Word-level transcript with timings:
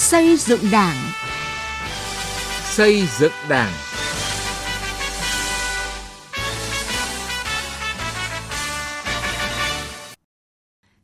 Xây 0.00 0.36
dựng 0.36 0.60
Đảng. 0.72 0.96
Xây 2.64 3.02
dựng 3.18 3.32
Đảng. 3.48 3.72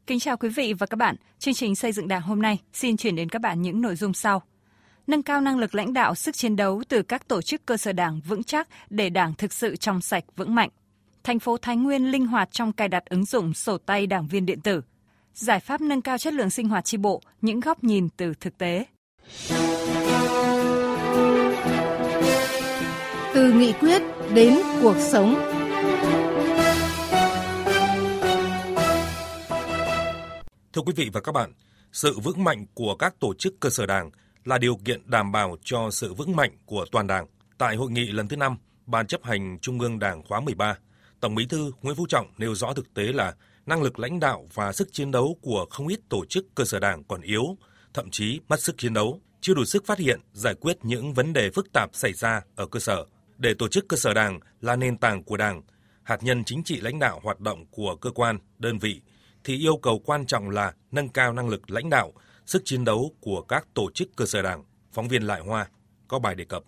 Kính 0.07 0.19
chào 0.21 0.37
quý 0.37 0.49
vị 0.49 0.73
và 0.73 0.87
các 0.87 0.97
bạn. 0.97 1.17
Chương 1.39 1.55
trình 1.55 1.75
xây 1.75 1.93
dựng 1.93 2.09
Đảng 2.09 2.23
hôm 2.23 2.43
nay 2.43 2.59
xin 2.73 2.97
chuyển 2.97 3.17
đến 3.17 3.29
các 3.29 3.43
bạn 3.43 3.63
những 3.63 3.83
nội 3.83 3.97
dung 3.97 4.15
sau. 4.15 4.43
Nâng 5.07 5.23
cao 5.23 5.41
năng 5.41 5.59
lực 5.59 5.75
lãnh 5.75 5.93
đạo, 5.93 6.15
sức 6.15 6.37
chiến 6.37 6.57
đấu 6.57 6.83
từ 6.89 7.03
các 7.03 7.29
tổ 7.29 7.43
chức 7.43 7.67
cơ 7.67 7.77
sở 7.77 7.93
Đảng 7.93 8.21
vững 8.21 8.45
chắc 8.45 8.69
để 8.91 9.11
Đảng 9.11 9.35
thực 9.35 9.53
sự 9.53 9.77
trong 9.77 10.01
sạch 10.01 10.25
vững 10.37 10.55
mạnh. 10.55 10.71
Thành 11.25 11.39
phố 11.39 11.57
Thái 11.57 11.77
Nguyên 11.77 12.11
linh 12.11 12.27
hoạt 12.27 12.53
trong 12.53 12.73
cài 12.73 12.89
đặt 12.89 13.05
ứng 13.07 13.25
dụng 13.25 13.55
sổ 13.55 13.79
tay 13.79 14.07
đảng 14.07 14.27
viên 14.27 14.47
điện 14.47 14.61
tử. 14.61 14.83
Giải 15.39 15.61
pháp 15.61 15.81
nâng 15.81 16.03
cao 16.03 16.19
chất 16.19 16.35
lượng 16.35 16.51
sinh 16.51 16.69
hoạt 16.69 16.85
tri 16.85 16.97
bộ, 16.97 17.23
những 17.41 17.61
góc 17.61 17.85
nhìn 17.85 18.09
từ 18.17 18.35
thực 18.41 18.59
tế. 18.59 18.85
Từ 23.35 23.53
nghị 23.53 23.73
quyết 23.73 24.03
đến 24.35 24.59
cuộc 24.83 24.97
sống. 24.99 25.35
Thưa 30.73 30.83
quý 30.87 30.93
vị 30.97 31.11
và 31.13 31.21
các 31.21 31.33
bạn, 31.33 31.53
sự 31.93 32.19
vững 32.19 32.45
mạnh 32.45 32.67
của 32.75 32.95
các 32.95 33.15
tổ 33.21 33.35
chức 33.35 33.61
cơ 33.61 33.71
sở 33.71 33.87
đảng 33.87 34.11
là 34.45 34.59
điều 34.59 34.77
kiện 34.85 35.11
đảm 35.11 35.33
bảo 35.33 35.57
cho 35.65 35.91
sự 35.91 36.15
vững 36.15 36.37
mạnh 36.37 36.51
của 36.67 36.87
toàn 36.93 37.07
đảng. 37.07 37.27
Tại 37.59 37.77
hội 37.77 37.91
nghị 37.91 38.07
lần 38.07 38.29
thứ 38.29 38.37
5, 38.37 38.57
Ban 38.87 39.07
chấp 39.07 39.25
hành 39.25 39.59
Trung 39.63 39.81
ương 39.81 39.99
Đảng 39.99 40.23
khóa 40.23 40.41
13, 40.41 40.77
Tổng 41.21 41.35
Bí 41.35 41.47
thư 41.47 41.73
Nguyễn 41.83 41.97
Phú 41.97 42.07
Trọng 42.09 42.27
nêu 42.39 42.55
rõ 42.55 42.73
thực 42.75 42.95
tế 42.95 43.03
là 43.03 43.35
năng 43.67 43.83
lực 43.83 43.99
lãnh 43.99 44.21
đạo 44.21 44.49
và 44.55 44.73
sức 44.73 44.93
chiến 44.93 45.11
đấu 45.11 45.39
của 45.43 45.67
không 45.71 45.89
ít 45.89 46.01
tổ 46.09 46.25
chức 46.25 46.47
cơ 46.55 46.65
sở 46.65 46.79
đảng 46.79 47.05
còn 47.05 47.21
yếu, 47.21 47.57
thậm 47.95 48.11
chí 48.11 48.41
mất 48.49 48.61
sức 48.61 48.75
chiến 48.79 48.95
đấu, 48.95 49.21
chưa 49.41 49.55
đủ 49.55 49.65
sức 49.65 49.87
phát 49.87 49.99
hiện, 49.99 50.21
giải 50.33 50.55
quyết 50.55 50.79
những 50.83 51.15
vấn 51.15 51.33
đề 51.33 51.51
phức 51.51 51.73
tạp 51.73 51.91
xảy 51.93 52.13
ra 52.13 52.41
ở 52.57 52.67
cơ 52.67 52.81
sở. 52.81 53.05
Để 53.39 53.55
tổ 53.55 53.69
chức 53.69 53.89
cơ 53.89 53.97
sở 53.97 54.15
đảng 54.15 54.41
là 54.61 54.77
nền 54.77 54.99
tảng 54.99 55.25
của 55.25 55.37
đảng, 55.37 55.63
hạt 56.03 56.23
nhân 56.23 56.45
chính 56.45 56.65
trị 56.65 56.81
lãnh 56.81 56.99
đạo 56.99 57.21
hoạt 57.23 57.41
động 57.41 57.67
của 57.71 57.97
cơ 57.97 58.11
quan, 58.11 58.39
đơn 58.59 58.79
vị, 58.79 59.01
thì 59.45 59.59
yêu 59.59 59.77
cầu 59.77 60.03
quan 60.05 60.27
trọng 60.27 60.51
là 60.51 60.75
nâng 60.91 61.09
cao 61.09 61.33
năng 61.33 61.49
lực 61.49 61.71
lãnh 61.71 61.91
đạo, 61.91 62.13
sức 62.47 62.63
chiến 62.65 62.85
đấu 62.85 63.15
của 63.21 63.43
các 63.43 63.67
tổ 63.75 63.91
chức 63.95 64.09
cơ 64.17 64.27
sở 64.27 64.43
đảng. 64.43 64.65
Phóng 64.93 65.09
viên 65.09 65.23
Lại 65.23 65.41
Hoa 65.41 65.69
có 66.09 66.19
bài 66.19 66.35
đề 66.35 66.45
cập. 66.45 66.63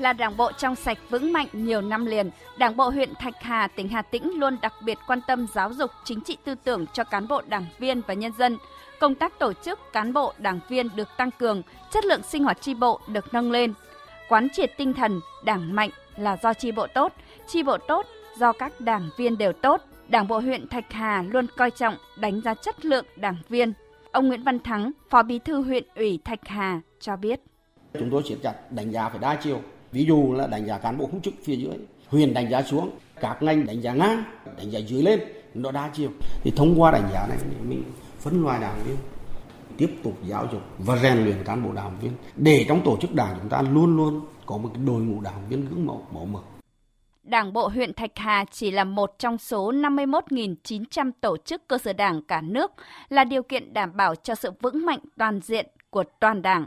Là 0.00 0.12
đảng 0.12 0.36
bộ 0.36 0.52
trong 0.52 0.76
sạch 0.76 0.98
vững 1.10 1.32
mạnh 1.32 1.46
nhiều 1.52 1.80
năm 1.80 2.06
liền, 2.06 2.30
Đảng 2.58 2.76
bộ 2.76 2.88
huyện 2.88 3.14
Thạch 3.14 3.42
Hà, 3.42 3.66
tỉnh 3.66 3.88
Hà 3.88 4.02
Tĩnh 4.02 4.38
luôn 4.38 4.56
đặc 4.62 4.72
biệt 4.84 4.98
quan 5.06 5.20
tâm 5.26 5.46
giáo 5.54 5.72
dục 5.72 5.90
chính 6.04 6.20
trị 6.20 6.36
tư 6.44 6.54
tưởng 6.64 6.86
cho 6.92 7.04
cán 7.04 7.28
bộ 7.28 7.42
đảng 7.48 7.66
viên 7.78 8.00
và 8.06 8.14
nhân 8.14 8.32
dân. 8.38 8.58
Công 9.00 9.14
tác 9.14 9.38
tổ 9.38 9.52
chức 9.52 9.78
cán 9.92 10.12
bộ 10.12 10.32
đảng 10.38 10.60
viên 10.68 10.88
được 10.96 11.08
tăng 11.16 11.30
cường, 11.30 11.62
chất 11.90 12.04
lượng 12.04 12.22
sinh 12.22 12.44
hoạt 12.44 12.60
tri 12.60 12.74
bộ 12.74 13.00
được 13.08 13.34
nâng 13.34 13.50
lên. 13.50 13.72
Quán 14.28 14.48
triệt 14.52 14.70
tinh 14.76 14.94
thần 14.94 15.20
đảng 15.44 15.74
mạnh 15.74 15.90
là 16.16 16.36
do 16.42 16.54
tri 16.54 16.72
bộ 16.72 16.86
tốt, 16.86 17.12
tri 17.46 17.62
bộ 17.62 17.78
tốt 17.78 18.06
do 18.36 18.52
các 18.52 18.80
đảng 18.80 19.10
viên 19.16 19.38
đều 19.38 19.52
tốt. 19.52 19.80
Đảng 20.08 20.28
bộ 20.28 20.38
huyện 20.38 20.68
Thạch 20.68 20.92
Hà 20.92 21.22
luôn 21.22 21.46
coi 21.56 21.70
trọng 21.70 21.96
đánh 22.16 22.40
giá 22.40 22.54
chất 22.54 22.84
lượng 22.84 23.04
đảng 23.16 23.36
viên. 23.48 23.72
Ông 24.12 24.28
Nguyễn 24.28 24.42
Văn 24.42 24.58
Thắng, 24.58 24.92
Phó 25.10 25.22
Bí 25.22 25.38
thư 25.38 25.62
huyện 25.62 25.84
ủy 25.94 26.18
Thạch 26.24 26.48
Hà 26.48 26.80
cho 27.00 27.16
biết. 27.16 27.40
Chúng 27.98 28.10
tôi 28.10 28.22
siết 28.28 28.38
chặt 28.42 28.54
đánh 28.70 28.92
giá 28.92 29.08
phải 29.08 29.18
đa 29.18 29.38
chiều, 29.42 29.62
ví 29.92 30.04
dụ 30.04 30.32
là 30.32 30.46
đánh 30.46 30.66
giá 30.66 30.78
cán 30.78 30.98
bộ 30.98 31.06
công 31.06 31.20
chức 31.20 31.34
phía 31.42 31.56
dưới 31.56 31.74
huyền 32.08 32.34
đánh 32.34 32.50
giá 32.50 32.62
xuống 32.62 32.90
các 33.20 33.42
ngành 33.42 33.66
đánh 33.66 33.82
giá 33.82 33.92
ngang 33.92 34.24
đánh 34.56 34.70
giá 34.70 34.78
dưới 34.78 35.02
lên 35.02 35.20
nó 35.54 35.70
đa 35.70 35.90
chiều. 35.94 36.10
Thì 36.42 36.50
thông 36.56 36.80
qua 36.80 36.90
đánh 36.90 37.08
giá 37.12 37.26
này 37.28 37.38
mình 37.68 37.82
phân 38.18 38.42
loại 38.42 38.60
đảng 38.60 38.80
viên 38.84 38.96
tiếp 39.76 39.90
tục 40.04 40.18
giáo 40.26 40.46
dục 40.52 40.62
và 40.78 40.96
rèn 40.96 41.24
luyện 41.24 41.44
cán 41.44 41.64
bộ 41.64 41.72
đảng 41.72 41.98
viên. 42.00 42.12
Để 42.36 42.64
trong 42.68 42.80
tổ 42.84 42.96
chức 43.00 43.14
đảng 43.14 43.36
chúng 43.40 43.48
ta 43.48 43.62
luôn 43.62 43.96
luôn 43.96 44.20
có 44.46 44.56
một 44.56 44.70
đội 44.86 45.00
ngũ 45.00 45.20
đảng 45.20 45.48
viên 45.48 45.66
gương 45.68 45.86
mẫu 45.86 46.06
mẫu 46.12 46.26
mực. 46.26 46.42
Đảng 47.22 47.52
bộ 47.52 47.68
huyện 47.68 47.94
Thạch 47.94 48.10
Hà 48.16 48.44
chỉ 48.50 48.70
là 48.70 48.84
một 48.84 49.14
trong 49.18 49.38
số 49.38 49.72
51.900 49.72 51.10
tổ 51.20 51.36
chức 51.36 51.68
cơ 51.68 51.78
sở 51.78 51.92
đảng 51.92 52.22
cả 52.22 52.40
nước, 52.40 52.72
là 53.08 53.24
điều 53.24 53.42
kiện 53.42 53.72
đảm 53.72 53.96
bảo 53.96 54.14
cho 54.14 54.34
sự 54.34 54.50
vững 54.60 54.86
mạnh 54.86 55.00
toàn 55.18 55.40
diện 55.40 55.66
của 55.90 56.04
toàn 56.20 56.42
đảng. 56.42 56.64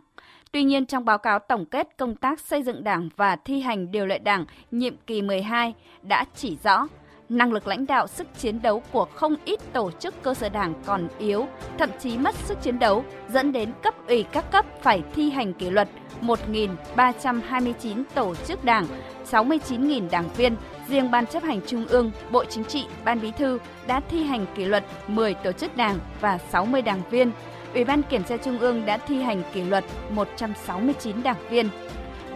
Tuy 0.52 0.64
nhiên, 0.64 0.86
trong 0.86 1.06
báo 1.06 1.18
cáo 1.18 1.40
tổng 1.40 1.66
kết 1.66 1.88
công 1.98 2.16
tác 2.16 2.40
xây 2.40 2.64
dựng 2.64 2.84
đảng 2.84 3.10
và 3.16 3.36
thi 3.36 3.62
hành 3.62 3.92
điều 3.92 4.06
lệ 4.06 4.20
đảng 4.20 4.46
nhiệm 4.72 4.96
kỳ 5.08 5.22
12 5.22 5.74
đã 6.02 6.26
chỉ 6.36 6.58
rõ 6.64 6.88
năng 7.30 7.54
lực 7.54 7.68
lãnh 7.68 7.86
đạo 7.86 8.08
sức 8.08 8.28
chiến 8.38 8.62
đấu 8.62 8.84
của 8.92 9.06
không 9.06 9.36
ít 9.46 9.60
tổ 9.74 9.92
chức 9.92 10.24
cơ 10.24 10.34
sở 10.34 10.50
đảng 10.50 10.74
còn 10.86 11.08
yếu, 11.20 11.46
thậm 11.78 11.90
chí 12.00 12.18
mất 12.18 12.36
sức 12.36 12.62
chiến 12.62 12.80
đấu, 12.80 13.04
dẫn 13.30 13.52
đến 13.52 13.72
cấp 13.84 14.08
ủy 14.08 14.24
các 14.24 14.52
cấp 14.52 14.66
phải 14.82 15.04
thi 15.16 15.30
hành 15.30 15.54
kỷ 15.54 15.70
luật 15.70 15.88
1.329 16.22 18.04
tổ 18.16 18.36
chức 18.36 18.64
đảng, 18.64 18.88
69.000 19.32 20.10
đảng 20.10 20.30
viên. 20.38 20.56
Riêng 20.88 21.12
Ban 21.12 21.26
chấp 21.26 21.44
hành 21.44 21.60
Trung 21.68 21.86
ương, 21.88 22.12
Bộ 22.32 22.46
Chính 22.46 22.64
trị, 22.64 22.86
Ban 23.06 23.22
Bí 23.22 23.32
thư 23.32 23.60
đã 23.88 24.02
thi 24.10 24.24
hành 24.24 24.46
kỷ 24.56 24.66
luật 24.66 24.84
10 25.08 25.34
tổ 25.34 25.52
chức 25.52 25.78
đảng 25.78 26.00
và 26.22 26.38
60 26.38 26.82
đảng 26.82 27.02
viên. 27.10 27.32
Ủy 27.74 27.84
ban 27.84 28.02
Kiểm 28.04 28.24
tra 28.24 28.38
Trung 28.38 28.60
ương 28.60 28.86
đã 28.86 28.98
thi 28.98 29.22
hành 29.22 29.44
kỷ 29.54 29.64
luật 29.64 29.86
169 30.10 31.24
đảng 31.24 31.50
viên. 31.50 31.70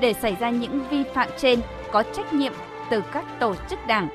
Để 0.01 0.13
xảy 0.13 0.35
ra 0.39 0.49
những 0.49 0.87
vi 0.89 1.03
phạm 1.13 1.29
trên, 1.37 1.59
có 1.91 2.03
trách 2.13 2.33
nhiệm 2.33 2.53
từ 2.91 3.01
các 3.13 3.25
tổ 3.39 3.55
chức 3.69 3.79
đảng. 3.87 4.07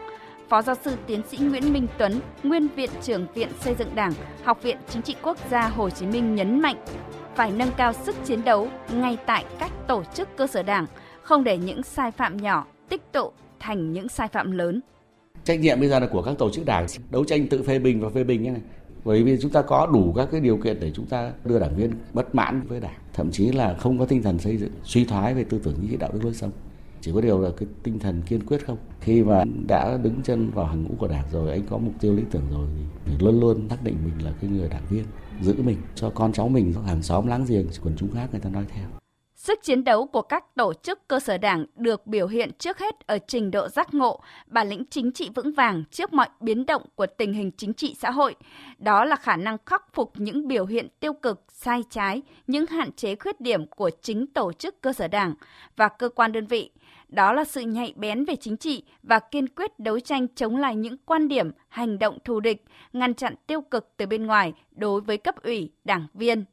Phó 0.49 0.63
giáo 0.63 0.77
sư 0.85 0.97
tiến 1.07 1.23
sĩ 1.31 1.39
Nguyễn 1.39 1.73
Minh 1.73 1.87
Tuấn, 1.99 2.21
nguyên 2.43 2.69
viện 2.69 2.91
trưởng 3.03 3.27
Viện 3.35 3.49
Xây 3.61 3.75
dựng 3.79 3.95
Đảng, 3.95 4.13
Học 4.45 4.63
viện 4.63 4.77
Chính 4.89 5.03
trị 5.03 5.15
Quốc 5.23 5.37
gia 5.51 5.69
Hồ 5.69 5.91
Chí 5.91 6.07
Minh 6.07 6.35
nhấn 6.35 6.61
mạnh 6.61 6.77
phải 7.35 7.51
nâng 7.51 7.71
cao 7.77 7.93
sức 7.93 8.17
chiến 8.25 8.45
đấu 8.45 8.69
ngay 8.93 9.19
tại 9.27 9.45
các 9.59 9.73
tổ 9.89 10.03
chức 10.15 10.29
cơ 10.37 10.47
sở 10.47 10.63
đảng, 10.63 10.87
không 11.23 11.45
để 11.45 11.59
những 11.59 11.83
sai 11.83 12.11
phạm 12.11 12.37
nhỏ 12.37 12.67
tích 12.89 13.13
tụ 13.13 13.31
thành 13.61 13.93
những 13.93 14.09
sai 14.09 14.29
phạm 14.29 14.51
lớn. 14.51 14.81
Trách 15.45 15.61
nhiệm 15.61 15.81
bây 15.81 15.89
giờ 15.89 16.01
là 16.01 16.07
của 16.07 16.23
các 16.23 16.35
tổ 16.39 16.51
chức 16.51 16.65
đảng 16.67 16.87
đấu 17.11 17.25
tranh 17.25 17.47
tự 17.49 17.63
phê 17.63 17.79
bình 17.79 18.01
và 18.01 18.09
phê 18.15 18.25
bình 18.25 18.53
này 18.53 18.63
bởi 19.05 19.23
vì 19.23 19.39
chúng 19.41 19.51
ta 19.51 19.63
có 19.63 19.87
đủ 19.87 20.13
các 20.13 20.29
cái 20.33 20.41
điều 20.41 20.57
kiện 20.57 20.81
để 20.81 20.91
chúng 20.91 21.07
ta 21.07 21.33
đưa 21.45 21.59
đảng 21.59 21.77
viên 21.77 21.91
bất 22.13 22.35
mãn 22.35 22.63
với 22.69 22.81
đảng. 22.81 22.99
Thậm 23.15 23.31
chí 23.31 23.53
là 23.53 23.75
không 23.75 23.99
có 23.99 24.05
tinh 24.05 24.23
thần 24.23 24.39
xây 24.39 24.57
dựng, 24.57 24.73
suy 24.85 25.05
thoái 25.05 25.35
về 25.35 25.45
tư 25.45 25.61
tưởng 25.63 25.75
chính 25.81 25.91
trị, 25.91 25.97
đạo 25.97 26.11
đức 26.13 26.25
lối 26.25 26.35
sống. 26.35 26.51
Chỉ 27.01 27.13
có 27.15 27.21
điều 27.21 27.41
là 27.41 27.51
cái 27.57 27.69
tinh 27.83 27.99
thần 27.99 28.23
kiên 28.23 28.47
quyết 28.47 28.67
không? 28.67 28.77
Khi 29.01 29.23
mà 29.25 29.45
đã 29.69 29.99
đứng 30.03 30.23
chân 30.23 30.51
vào 30.51 30.67
hàng 30.67 30.85
ngũ 30.85 30.95
của 30.99 31.09
đảng 31.09 31.25
rồi, 31.33 31.51
anh 31.51 31.63
có 31.71 31.79
mục 31.79 31.95
tiêu 32.01 32.15
lý 32.15 32.23
tưởng 32.31 32.43
rồi 32.51 32.69
thì 33.05 33.13
luôn 33.21 33.41
luôn 33.41 33.69
xác 33.69 33.85
định 33.85 33.97
mình 34.05 34.25
là 34.25 34.33
cái 34.41 34.51
người 34.51 34.69
đảng 34.69 34.85
viên, 34.91 35.05
giữ 35.43 35.55
mình 35.63 35.77
cho 35.95 36.11
con 36.11 36.33
cháu 36.33 36.49
mình, 36.49 36.73
hàng 36.87 37.03
xóm 37.03 37.27
láng 37.27 37.45
giềng, 37.49 37.67
quần 37.85 37.97
chúng 37.97 38.13
khác 38.15 38.29
người 38.33 38.41
ta 38.41 38.51
nói 38.51 38.65
theo. 38.75 39.00
Sức 39.43 39.63
chiến 39.63 39.85
đấu 39.85 40.07
của 40.07 40.23
các 40.23 40.55
tổ 40.55 40.73
chức 40.75 41.09
cơ 41.09 41.21
sở 41.21 41.39
đảng 41.39 41.67
được 41.77 42.07
biểu 42.07 42.27
hiện 42.27 42.51
trước 42.59 42.79
hết 42.79 43.07
ở 43.07 43.19
trình 43.27 43.51
độ 43.51 43.69
giác 43.69 43.95
ngộ, 43.95 44.21
bản 44.47 44.69
lĩnh 44.69 44.85
chính 44.91 45.13
trị 45.13 45.31
vững 45.35 45.53
vàng 45.53 45.85
trước 45.91 46.13
mọi 46.13 46.29
biến 46.41 46.67
động 46.67 46.83
của 46.95 47.07
tình 47.07 47.33
hình 47.33 47.51
chính 47.57 47.75
trị 47.75 47.97
xã 47.99 48.11
hội. 48.11 48.35
Đó 48.79 49.05
là 49.05 49.17
khả 49.17 49.37
năng 49.37 49.57
khắc 49.67 49.95
phục 49.95 50.13
những 50.17 50.49
biểu 50.49 50.67
hiện 50.67 50.89
tiêu 51.01 51.13
cực, 51.13 51.45
sai 51.49 51.83
trái, 51.91 52.23
những 52.47 52.67
hạn 52.67 52.93
chế 52.93 53.17
khuyết 53.17 53.41
điểm 53.41 53.67
của 53.67 53.91
chính 54.03 54.27
tổ 54.27 54.53
chức 54.53 54.81
cơ 54.81 54.93
sở 54.93 55.09
đảng 55.09 55.35
và 55.77 55.89
cơ 55.89 56.09
quan 56.09 56.33
đơn 56.33 56.47
vị. 56.47 56.71
Đó 57.09 57.33
là 57.33 57.45
sự 57.45 57.61
nhạy 57.61 57.95
bén 57.97 58.25
về 58.25 58.37
chính 58.37 58.57
trị 58.57 58.85
và 59.03 59.19
kiên 59.19 59.49
quyết 59.49 59.79
đấu 59.79 60.01
tranh 60.01 60.27
chống 60.35 60.57
lại 60.57 60.77
những 60.77 60.97
quan 61.05 61.29
điểm, 61.29 61.51
hành 61.69 61.99
động 61.99 62.19
thù 62.25 62.41
địch, 62.41 62.65
ngăn 62.93 63.15
chặn 63.15 63.35
tiêu 63.47 63.61
cực 63.61 63.97
từ 63.97 64.07
bên 64.07 64.27
ngoài 64.27 64.53
đối 64.73 65.01
với 65.01 65.19
cấp 65.19 65.43
ủy, 65.43 65.71
đảng 65.85 66.07
viên. 66.15 66.45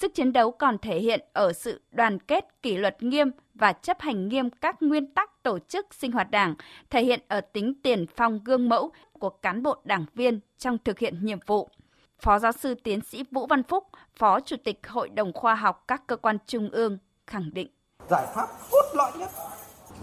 Sức 0.00 0.14
chiến 0.14 0.32
đấu 0.32 0.50
còn 0.50 0.78
thể 0.78 0.98
hiện 0.98 1.20
ở 1.32 1.52
sự 1.52 1.80
đoàn 1.92 2.18
kết 2.18 2.44
kỷ 2.62 2.76
luật 2.76 3.02
nghiêm 3.02 3.30
và 3.54 3.72
chấp 3.72 4.00
hành 4.00 4.28
nghiêm 4.28 4.50
các 4.50 4.82
nguyên 4.82 5.14
tắc 5.14 5.42
tổ 5.42 5.58
chức 5.58 5.94
sinh 5.94 6.12
hoạt 6.12 6.30
đảng, 6.30 6.54
thể 6.90 7.04
hiện 7.04 7.20
ở 7.28 7.40
tính 7.40 7.74
tiền 7.82 8.06
phong 8.16 8.40
gương 8.44 8.68
mẫu 8.68 8.92
của 9.12 9.30
cán 9.30 9.62
bộ 9.62 9.76
đảng 9.84 10.04
viên 10.14 10.40
trong 10.58 10.78
thực 10.84 10.98
hiện 10.98 11.18
nhiệm 11.22 11.38
vụ. 11.46 11.68
Phó 12.20 12.38
giáo 12.38 12.52
sư 12.52 12.74
tiến 12.74 13.00
sĩ 13.00 13.24
Vũ 13.30 13.46
Văn 13.46 13.62
Phúc, 13.62 13.84
Phó 14.16 14.40
Chủ 14.40 14.56
tịch 14.64 14.88
Hội 14.88 15.08
đồng 15.08 15.32
Khoa 15.32 15.54
học 15.54 15.84
các 15.88 16.06
cơ 16.06 16.16
quan 16.16 16.38
trung 16.46 16.70
ương 16.70 16.98
khẳng 17.26 17.50
định. 17.54 17.68
Giải 18.10 18.26
pháp 18.34 18.48
cốt 18.70 18.84
lõi 18.94 19.12
nhất 19.18 19.30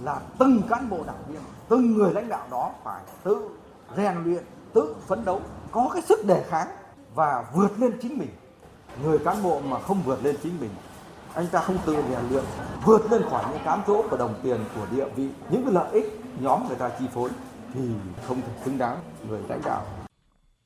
là 0.04 0.22
từng 0.40 0.62
cán 0.70 0.90
bộ 0.90 1.04
đảng 1.08 1.24
viên, 1.28 1.42
từng 1.70 1.94
người 1.94 2.14
lãnh 2.14 2.30
đạo 2.30 2.48
đó 2.52 2.72
phải 2.84 3.02
tự 3.24 3.50
rèn 3.98 4.16
luyện, 4.24 4.44
tự 4.74 4.96
phấn 5.08 5.26
đấu, 5.26 5.42
có 5.72 5.90
cái 5.94 6.02
sức 6.02 6.26
đề 6.26 6.44
kháng 6.50 6.68
và 7.16 7.46
vượt 7.56 7.72
lên 7.80 7.98
chính 8.02 8.18
mình 8.18 8.30
người 9.04 9.20
cán 9.20 9.44
bộ 9.44 9.60
mà 9.60 9.80
không 9.80 10.02
vượt 10.06 10.24
lên 10.24 10.36
chính 10.44 10.60
mình 10.60 10.72
anh 11.38 11.48
ta 11.52 11.60
không 11.60 11.78
tự 11.86 11.94
rèn 11.94 12.20
luyện 12.30 12.44
vượt 12.86 13.12
lên 13.12 13.22
khỏi 13.30 13.46
những 13.52 13.62
cám 13.66 13.82
dỗ 13.88 14.04
của 14.10 14.18
đồng 14.18 14.34
tiền 14.44 14.58
của 14.76 14.88
địa 14.92 15.06
vị 15.16 15.28
những 15.50 15.64
cái 15.64 15.74
lợi 15.74 15.92
ích 15.94 16.20
nhóm 16.42 16.68
người 16.68 16.78
ta 16.78 16.90
chi 17.00 17.06
phối 17.14 17.30
thì 17.74 17.82
không 18.28 18.42
thể 18.42 18.48
xứng 18.66 18.78
đáng 18.78 18.98
người 19.30 19.42
lãnh 19.50 19.62
đạo. 19.66 19.86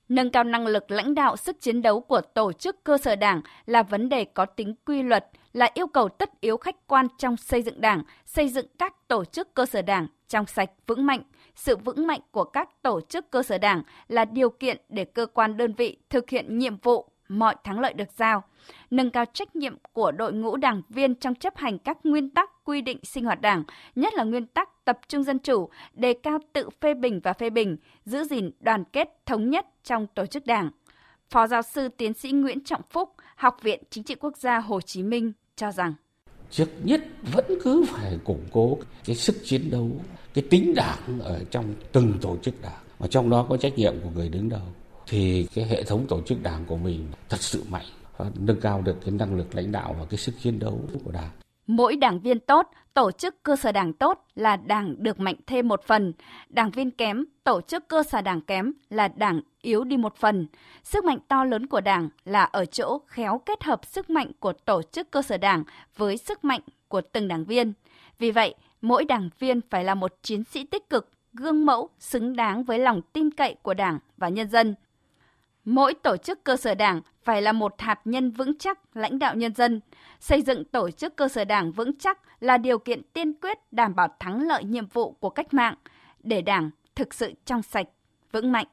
Nâng 0.09 0.29
cao 0.29 0.43
năng 0.43 0.67
lực 0.67 0.91
lãnh 0.91 1.15
đạo 1.15 1.37
sức 1.37 1.61
chiến 1.61 1.81
đấu 1.81 2.01
của 2.01 2.21
tổ 2.21 2.53
chức 2.53 2.83
cơ 2.83 2.97
sở 2.97 3.15
đảng 3.15 3.41
là 3.65 3.83
vấn 3.83 4.09
đề 4.09 4.25
có 4.25 4.45
tính 4.45 4.75
quy 4.85 5.03
luật, 5.03 5.29
là 5.53 5.69
yêu 5.73 5.87
cầu 5.87 6.09
tất 6.09 6.41
yếu 6.41 6.57
khách 6.57 6.87
quan 6.87 7.07
trong 7.17 7.37
xây 7.37 7.61
dựng 7.61 7.81
đảng, 7.81 8.03
xây 8.25 8.49
dựng 8.49 8.65
các 8.79 9.07
tổ 9.07 9.25
chức 9.25 9.53
cơ 9.53 9.65
sở 9.65 9.81
đảng 9.81 10.07
trong 10.27 10.45
sạch 10.45 10.69
vững 10.87 11.05
mạnh, 11.05 11.23
sự 11.55 11.77
vững 11.77 12.07
mạnh 12.07 12.21
của 12.31 12.43
các 12.43 12.69
tổ 12.81 13.01
chức 13.01 13.31
cơ 13.31 13.43
sở 13.43 13.57
đảng 13.57 13.83
là 14.07 14.25
điều 14.25 14.49
kiện 14.49 14.77
để 14.89 15.05
cơ 15.05 15.25
quan 15.25 15.57
đơn 15.57 15.73
vị 15.73 15.97
thực 16.09 16.29
hiện 16.29 16.57
nhiệm 16.57 16.77
vụ 16.77 17.10
mọi 17.31 17.55
thắng 17.63 17.79
lợi 17.79 17.93
được 17.93 18.11
giao, 18.17 18.43
nâng 18.91 19.09
cao 19.09 19.25
trách 19.33 19.55
nhiệm 19.55 19.75
của 19.93 20.11
đội 20.11 20.33
ngũ 20.33 20.57
đảng 20.57 20.81
viên 20.89 21.15
trong 21.15 21.35
chấp 21.35 21.57
hành 21.57 21.77
các 21.79 21.97
nguyên 22.03 22.29
tắc 22.29 22.49
quy 22.63 22.81
định 22.81 22.97
sinh 23.03 23.25
hoạt 23.25 23.41
đảng, 23.41 23.63
nhất 23.95 24.13
là 24.13 24.23
nguyên 24.23 24.45
tắc 24.45 24.85
tập 24.85 24.99
trung 25.07 25.23
dân 25.23 25.39
chủ, 25.39 25.69
đề 25.93 26.13
cao 26.13 26.39
tự 26.53 26.69
phê 26.81 26.93
bình 26.93 27.19
và 27.23 27.33
phê 27.33 27.49
bình, 27.49 27.77
giữ 28.05 28.23
gìn 28.23 28.51
đoàn 28.59 28.83
kết 28.83 29.09
thống 29.25 29.49
nhất 29.49 29.65
trong 29.83 30.07
tổ 30.07 30.25
chức 30.25 30.45
đảng. 30.45 30.69
Phó 31.29 31.47
giáo 31.47 31.61
sư 31.61 31.87
tiến 31.87 32.13
sĩ 32.13 32.31
Nguyễn 32.31 32.63
Trọng 32.63 32.81
Phúc, 32.89 33.09
Học 33.35 33.57
viện 33.61 33.83
Chính 33.89 34.03
trị 34.03 34.15
Quốc 34.15 34.37
gia 34.37 34.59
Hồ 34.59 34.81
Chí 34.81 35.03
Minh 35.03 35.31
cho 35.55 35.71
rằng 35.71 35.93
trước 36.49 36.69
nhất 36.83 37.01
vẫn 37.33 37.45
cứ 37.63 37.83
phải 37.87 38.19
củng 38.23 38.45
cố 38.51 38.77
cái 39.05 39.15
sức 39.15 39.35
chiến 39.43 39.69
đấu, 39.71 39.89
cái 40.33 40.43
tính 40.49 40.73
đảng 40.75 41.19
ở 41.19 41.43
trong 41.51 41.65
từng 41.91 42.13
tổ 42.21 42.37
chức 42.37 42.61
đảng 42.61 42.83
và 42.99 43.07
trong 43.07 43.29
đó 43.29 43.45
có 43.49 43.57
trách 43.57 43.77
nhiệm 43.77 43.93
của 44.03 44.09
người 44.15 44.29
đứng 44.29 44.49
đầu 44.49 44.61
thì 45.11 45.47
cái 45.55 45.65
hệ 45.65 45.83
thống 45.83 46.05
tổ 46.07 46.21
chức 46.21 46.43
đảng 46.43 46.65
của 46.65 46.77
mình 46.77 47.07
thật 47.29 47.41
sự 47.41 47.63
mạnh 47.69 47.85
và 48.17 48.25
nâng 48.39 48.61
cao 48.61 48.81
được 48.81 48.95
cái 49.05 49.11
năng 49.11 49.37
lực 49.37 49.55
lãnh 49.55 49.71
đạo 49.71 49.95
và 49.99 50.05
cái 50.09 50.17
sức 50.17 50.31
chiến 50.41 50.59
đấu 50.59 50.81
của 51.05 51.11
đảng. 51.11 51.29
Mỗi 51.67 51.95
đảng 51.95 52.19
viên 52.19 52.39
tốt, 52.39 52.67
tổ 52.93 53.11
chức 53.11 53.43
cơ 53.43 53.55
sở 53.55 53.71
đảng 53.71 53.93
tốt 53.93 54.25
là 54.35 54.55
đảng 54.55 55.03
được 55.03 55.19
mạnh 55.19 55.35
thêm 55.47 55.67
một 55.67 55.83
phần, 55.83 56.13
đảng 56.49 56.71
viên 56.71 56.91
kém, 56.91 57.25
tổ 57.43 57.61
chức 57.61 57.87
cơ 57.87 58.03
sở 58.03 58.21
đảng 58.21 58.41
kém 58.41 58.71
là 58.89 59.07
đảng 59.07 59.41
yếu 59.61 59.83
đi 59.83 59.97
một 59.97 60.15
phần. 60.15 60.47
Sức 60.83 61.05
mạnh 61.05 61.19
to 61.27 61.43
lớn 61.43 61.67
của 61.67 61.81
đảng 61.81 62.09
là 62.25 62.43
ở 62.43 62.65
chỗ 62.65 62.99
khéo 63.07 63.41
kết 63.45 63.63
hợp 63.63 63.85
sức 63.85 64.09
mạnh 64.09 64.31
của 64.39 64.53
tổ 64.53 64.81
chức 64.81 65.11
cơ 65.11 65.21
sở 65.21 65.37
đảng 65.37 65.63
với 65.97 66.17
sức 66.17 66.43
mạnh 66.43 66.61
của 66.87 67.01
từng 67.01 67.27
đảng 67.27 67.45
viên. 67.45 67.73
Vì 68.19 68.31
vậy, 68.31 68.55
mỗi 68.81 69.05
đảng 69.05 69.29
viên 69.39 69.61
phải 69.69 69.83
là 69.83 69.95
một 69.95 70.13
chiến 70.21 70.43
sĩ 70.43 70.63
tích 70.63 70.89
cực, 70.89 71.09
gương 71.33 71.65
mẫu, 71.65 71.89
xứng 71.99 72.35
đáng 72.35 72.63
với 72.63 72.79
lòng 72.79 73.01
tin 73.13 73.31
cậy 73.31 73.55
của 73.61 73.73
đảng 73.73 73.99
và 74.17 74.29
nhân 74.29 74.49
dân. 74.49 74.75
Mỗi 75.65 75.93
tổ 75.93 76.17
chức 76.17 76.43
cơ 76.43 76.57
sở 76.57 76.75
đảng 76.75 77.01
phải 77.23 77.41
là 77.41 77.51
một 77.51 77.75
hạt 77.77 77.99
nhân 78.05 78.31
vững 78.31 78.57
chắc 78.57 78.97
lãnh 78.97 79.19
đạo 79.19 79.35
nhân 79.35 79.55
dân. 79.55 79.81
Xây 80.19 80.41
dựng 80.41 80.63
tổ 80.65 80.91
chức 80.91 81.15
cơ 81.15 81.27
sở 81.27 81.45
đảng 81.45 81.71
vững 81.71 81.97
chắc 81.97 82.19
là 82.39 82.57
điều 82.57 82.79
kiện 82.79 83.01
tiên 83.13 83.33
quyết 83.33 83.57
đảm 83.71 83.95
bảo 83.95 84.07
thắng 84.19 84.47
lợi 84.47 84.63
nhiệm 84.63 84.87
vụ 84.87 85.11
của 85.11 85.29
cách 85.29 85.53
mạng 85.53 85.75
để 86.23 86.41
đảng 86.41 86.69
thực 86.95 87.13
sự 87.13 87.33
trong 87.45 87.61
sạch, 87.61 87.87
vững 88.31 88.51
mạnh. 88.51 88.67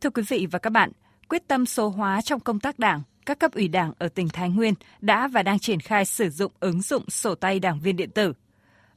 Thưa 0.00 0.10
quý 0.10 0.22
vị 0.28 0.46
và 0.50 0.58
các 0.58 0.70
bạn, 0.70 0.92
quyết 1.28 1.48
tâm 1.48 1.66
số 1.66 1.88
hóa 1.88 2.22
trong 2.22 2.40
công 2.40 2.60
tác 2.60 2.78
đảng, 2.78 3.02
các 3.26 3.38
cấp 3.38 3.52
ủy 3.54 3.68
đảng 3.68 3.92
ở 3.98 4.08
tỉnh 4.08 4.28
Thái 4.28 4.50
Nguyên 4.50 4.74
đã 5.00 5.28
và 5.28 5.42
đang 5.42 5.58
triển 5.58 5.80
khai 5.80 6.04
sử 6.04 6.30
dụng 6.30 6.52
ứng 6.60 6.82
dụng 6.82 7.10
sổ 7.10 7.34
tay 7.34 7.58
đảng 7.58 7.80
viên 7.80 7.96
điện 7.96 8.10
tử. 8.10 8.32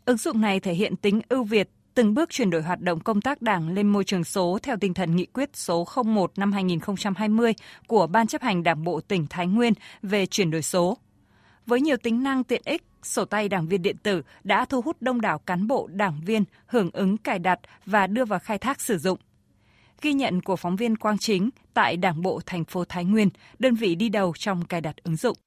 Ứng 0.06 0.18
dụng 0.18 0.42
này 0.42 0.60
thể 0.60 0.74
hiện 0.74 0.96
tính 0.96 1.22
ưu 1.30 1.44
việt, 1.44 1.70
từng 1.94 2.14
bước 2.14 2.30
chuyển 2.30 2.50
đổi 2.50 2.62
hoạt 2.62 2.82
động 2.82 3.00
công 3.00 3.22
tác 3.22 3.42
đảng 3.42 3.74
lên 3.74 3.88
môi 3.88 4.04
trường 4.04 4.24
số 4.24 4.60
theo 4.64 4.78
tinh 4.82 4.94
thần 4.94 5.16
nghị 5.16 5.26
quyết 5.26 5.50
số 5.54 5.88
01 6.06 6.32
năm 6.38 6.52
2020 6.52 7.54
của 7.88 8.08
Ban 8.08 8.28
chấp 8.28 8.42
hành 8.42 8.64
Đảng 8.64 8.84
bộ 8.84 9.02
tỉnh 9.02 9.28
Thái 9.30 9.48
Nguyên 9.48 9.74
về 10.02 10.26
chuyển 10.26 10.52
đổi 10.52 10.62
số. 10.62 10.98
Với 11.66 11.82
nhiều 11.82 11.98
tính 11.98 12.24
năng 12.24 12.44
tiện 12.44 12.62
ích, 12.66 12.84
sổ 13.04 13.26
tay 13.26 13.50
đảng 13.50 13.68
viên 13.68 13.82
điện 13.82 13.98
tử 14.04 14.22
đã 14.44 14.66
thu 14.66 14.82
hút 14.82 14.98
đông 15.02 15.22
đảo 15.22 15.40
cán 15.40 15.68
bộ 15.68 15.88
đảng 15.92 16.22
viên 16.26 16.44
hưởng 16.66 16.90
ứng 16.94 17.18
cài 17.18 17.40
đặt 17.40 17.60
và 17.86 18.08
đưa 18.08 18.26
vào 18.26 18.40
khai 18.40 18.58
thác 18.58 18.82
sử 18.82 18.98
dụng. 18.98 19.20
Ghi 20.02 20.14
nhận 20.14 20.42
của 20.42 20.56
phóng 20.56 20.76
viên 20.76 20.98
Quang 20.98 21.18
Chính 21.18 21.50
tại 21.74 21.98
Đảng 21.98 22.22
bộ 22.22 22.42
thành 22.46 22.66
phố 22.66 22.86
Thái 22.86 23.06
Nguyên, 23.06 23.30
đơn 23.60 23.76
vị 23.76 23.96
đi 23.96 24.10
đầu 24.10 24.34
trong 24.38 24.66
cài 24.66 24.82
đặt 24.82 24.96
ứng 25.04 25.16
dụng. 25.16 25.38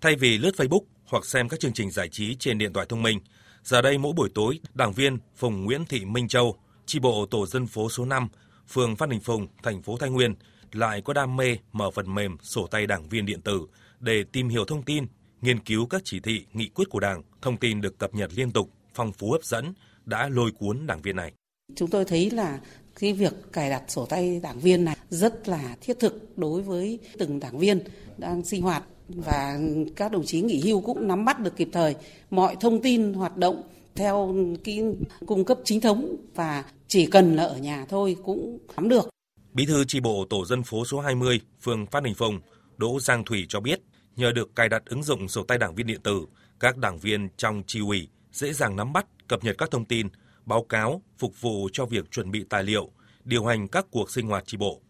Thay 0.00 0.16
vì 0.16 0.38
lướt 0.38 0.54
Facebook 0.56 0.84
hoặc 1.04 1.24
xem 1.24 1.48
các 1.48 1.60
chương 1.60 1.72
trình 1.72 1.90
giải 1.90 2.08
trí 2.08 2.34
trên 2.34 2.58
điện 2.58 2.72
thoại 2.72 2.86
thông 2.88 3.02
minh, 3.02 3.20
Giờ 3.66 3.82
đây 3.82 3.98
mỗi 3.98 4.12
buổi 4.12 4.28
tối, 4.34 4.60
đảng 4.74 4.92
viên 4.92 5.18
Phùng 5.36 5.64
Nguyễn 5.64 5.84
Thị 5.84 6.04
Minh 6.04 6.28
Châu, 6.28 6.56
chi 6.86 6.98
bộ 6.98 7.26
tổ 7.26 7.46
dân 7.46 7.66
phố 7.66 7.88
số 7.90 8.04
5, 8.04 8.28
phường 8.68 8.96
Phan 8.96 9.08
Đình 9.10 9.20
Phùng, 9.20 9.46
thành 9.62 9.82
phố 9.82 9.96
Thái 9.96 10.10
Nguyên 10.10 10.34
lại 10.72 11.00
có 11.00 11.12
đam 11.12 11.36
mê 11.36 11.56
mở 11.72 11.90
phần 11.90 12.14
mềm 12.14 12.36
sổ 12.42 12.66
tay 12.66 12.86
đảng 12.86 13.08
viên 13.08 13.26
điện 13.26 13.40
tử 13.40 13.66
để 14.00 14.24
tìm 14.32 14.48
hiểu 14.48 14.64
thông 14.64 14.82
tin, 14.82 15.06
nghiên 15.42 15.60
cứu 15.60 15.86
các 15.86 16.02
chỉ 16.04 16.20
thị, 16.20 16.46
nghị 16.52 16.68
quyết 16.68 16.84
của 16.90 17.00
Đảng, 17.00 17.22
thông 17.42 17.56
tin 17.56 17.80
được 17.80 17.98
cập 17.98 18.14
nhật 18.14 18.30
liên 18.34 18.50
tục, 18.50 18.70
phong 18.94 19.12
phú 19.12 19.32
hấp 19.32 19.44
dẫn 19.44 19.74
đã 20.04 20.28
lôi 20.28 20.50
cuốn 20.58 20.86
đảng 20.86 21.02
viên 21.02 21.16
này. 21.16 21.32
Chúng 21.76 21.90
tôi 21.90 22.04
thấy 22.04 22.30
là 22.30 22.60
cái 23.00 23.12
việc 23.12 23.32
cài 23.52 23.70
đặt 23.70 23.82
sổ 23.88 24.06
tay 24.06 24.40
đảng 24.42 24.60
viên 24.60 24.84
này 24.84 24.96
rất 25.10 25.48
là 25.48 25.76
thiết 25.80 26.00
thực 26.00 26.38
đối 26.38 26.62
với 26.62 26.98
từng 27.18 27.40
đảng 27.40 27.58
viên 27.58 27.80
đang 28.18 28.44
sinh 28.44 28.62
hoạt 28.62 28.82
và 29.08 29.58
các 29.96 30.12
đồng 30.12 30.24
chí 30.24 30.40
nghỉ 30.40 30.60
hưu 30.60 30.80
cũng 30.80 31.08
nắm 31.08 31.24
bắt 31.24 31.40
được 31.40 31.56
kịp 31.56 31.68
thời 31.72 31.94
mọi 32.30 32.56
thông 32.60 32.82
tin 32.82 33.12
hoạt 33.12 33.36
động 33.36 33.62
theo 33.94 34.34
cái 34.64 34.80
cung 35.26 35.44
cấp 35.44 35.58
chính 35.64 35.80
thống 35.80 36.16
và 36.34 36.64
chỉ 36.88 37.06
cần 37.06 37.36
là 37.36 37.44
ở 37.44 37.56
nhà 37.56 37.86
thôi 37.88 38.16
cũng 38.24 38.58
nắm 38.76 38.88
được. 38.88 39.08
Bí 39.52 39.66
thư 39.66 39.84
tri 39.84 40.00
bộ 40.00 40.26
tổ 40.30 40.44
dân 40.44 40.62
phố 40.62 40.84
số 40.84 41.00
20, 41.00 41.40
phường 41.60 41.86
Phát 41.86 42.02
Đình 42.02 42.14
Phùng, 42.14 42.40
Đỗ 42.76 43.00
Giang 43.00 43.24
Thủy 43.24 43.46
cho 43.48 43.60
biết, 43.60 43.80
nhờ 44.16 44.32
được 44.32 44.56
cài 44.56 44.68
đặt 44.68 44.82
ứng 44.86 45.02
dụng 45.02 45.28
sổ 45.28 45.42
tay 45.42 45.58
đảng 45.58 45.74
viên 45.74 45.86
điện 45.86 46.00
tử, 46.02 46.26
các 46.60 46.76
đảng 46.76 46.98
viên 46.98 47.28
trong 47.36 47.62
tri 47.66 47.80
ủy 47.80 48.08
dễ 48.32 48.52
dàng 48.52 48.76
nắm 48.76 48.92
bắt, 48.92 49.06
cập 49.28 49.44
nhật 49.44 49.58
các 49.58 49.70
thông 49.70 49.84
tin, 49.84 50.08
báo 50.44 50.62
cáo 50.62 51.02
phục 51.18 51.40
vụ 51.40 51.68
cho 51.72 51.86
việc 51.86 52.10
chuẩn 52.10 52.30
bị 52.30 52.44
tài 52.48 52.64
liệu, 52.64 52.90
điều 53.24 53.44
hành 53.44 53.68
các 53.68 53.86
cuộc 53.90 54.10
sinh 54.10 54.26
hoạt 54.26 54.46
tri 54.46 54.56
bộ. 54.56 54.80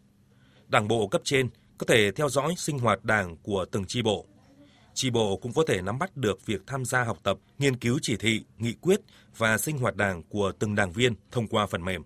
Đảng 0.68 0.88
bộ 0.88 1.08
cấp 1.08 1.20
trên 1.24 1.48
có 1.78 1.86
thể 1.88 2.12
theo 2.12 2.28
dõi 2.28 2.54
sinh 2.58 2.78
hoạt 2.78 3.04
đảng 3.04 3.36
của 3.42 3.64
từng 3.72 3.84
chi 3.88 4.02
bộ. 4.02 4.26
Chi 4.94 5.10
bộ 5.10 5.36
cũng 5.36 5.52
có 5.52 5.64
thể 5.68 5.82
nắm 5.82 5.98
bắt 5.98 6.16
được 6.16 6.46
việc 6.46 6.60
tham 6.66 6.84
gia 6.84 7.04
học 7.04 7.18
tập, 7.22 7.38
nghiên 7.58 7.76
cứu 7.76 7.98
chỉ 8.02 8.16
thị, 8.16 8.44
nghị 8.58 8.72
quyết 8.72 9.00
và 9.36 9.58
sinh 9.58 9.78
hoạt 9.78 9.96
đảng 9.96 10.22
của 10.22 10.52
từng 10.58 10.74
đảng 10.74 10.92
viên 10.92 11.14
thông 11.30 11.48
qua 11.48 11.66
phần 11.66 11.84
mềm. 11.84 12.02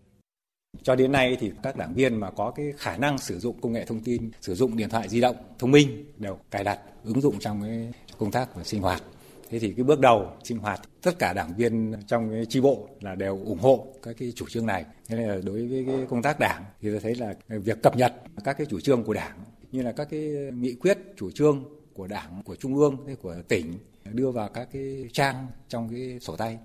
Cho 0.82 0.94
đến 0.94 1.12
nay 1.12 1.36
thì 1.40 1.52
các 1.62 1.76
đảng 1.76 1.94
viên 1.94 2.20
mà 2.20 2.30
có 2.30 2.50
cái 2.50 2.72
khả 2.78 2.96
năng 2.96 3.18
sử 3.18 3.38
dụng 3.38 3.60
công 3.60 3.72
nghệ 3.72 3.84
thông 3.84 4.00
tin, 4.00 4.30
sử 4.40 4.54
dụng 4.54 4.76
điện 4.76 4.88
thoại 4.88 5.08
di 5.08 5.20
động 5.20 5.36
thông 5.58 5.70
minh 5.70 6.12
đều 6.16 6.38
cài 6.50 6.64
đặt 6.64 6.80
ứng 7.04 7.20
dụng 7.20 7.38
trong 7.38 7.62
cái 7.62 7.92
công 8.18 8.30
tác 8.30 8.54
và 8.54 8.64
sinh 8.64 8.82
hoạt. 8.82 9.02
Thế 9.50 9.58
thì 9.58 9.72
cái 9.76 9.84
bước 9.84 10.00
đầu 10.00 10.32
sinh 10.44 10.58
hoạt 10.58 10.80
tất 11.02 11.18
cả 11.18 11.32
đảng 11.32 11.56
viên 11.56 11.94
trong 12.06 12.30
cái 12.30 12.46
chi 12.48 12.60
bộ 12.60 12.88
là 13.00 13.14
đều 13.14 13.38
ủng 13.44 13.58
hộ 13.58 13.86
các 14.02 14.16
cái 14.18 14.32
chủ 14.36 14.46
trương 14.48 14.66
này. 14.66 14.84
Thế 15.08 15.16
nên 15.16 15.28
là 15.28 15.38
đối 15.44 15.66
với 15.66 15.84
cái 15.86 16.06
công 16.10 16.22
tác 16.22 16.40
đảng 16.40 16.64
thì 16.80 16.90
tôi 16.90 17.00
thấy 17.00 17.14
là 17.14 17.34
việc 17.48 17.82
cập 17.82 17.96
nhật 17.96 18.14
các 18.44 18.52
cái 18.58 18.66
chủ 18.70 18.80
trương 18.80 19.04
của 19.04 19.14
đảng 19.14 19.38
như 19.72 19.82
là 19.82 19.92
các 19.92 20.08
cái 20.10 20.20
nghị 20.54 20.74
quyết, 20.74 20.98
chủ 21.16 21.30
trương 21.30 21.64
của 21.94 22.06
đảng, 22.06 22.42
của 22.44 22.56
trung 22.56 22.76
ương 22.76 22.96
của 23.22 23.36
tỉnh 23.48 23.78
đưa 24.12 24.30
vào 24.30 24.48
các 24.48 24.68
cái 24.72 25.08
trang 25.12 25.46
trong 25.68 25.88
cái 25.90 26.20
sổ 26.20 26.36
tay. 26.36 26.58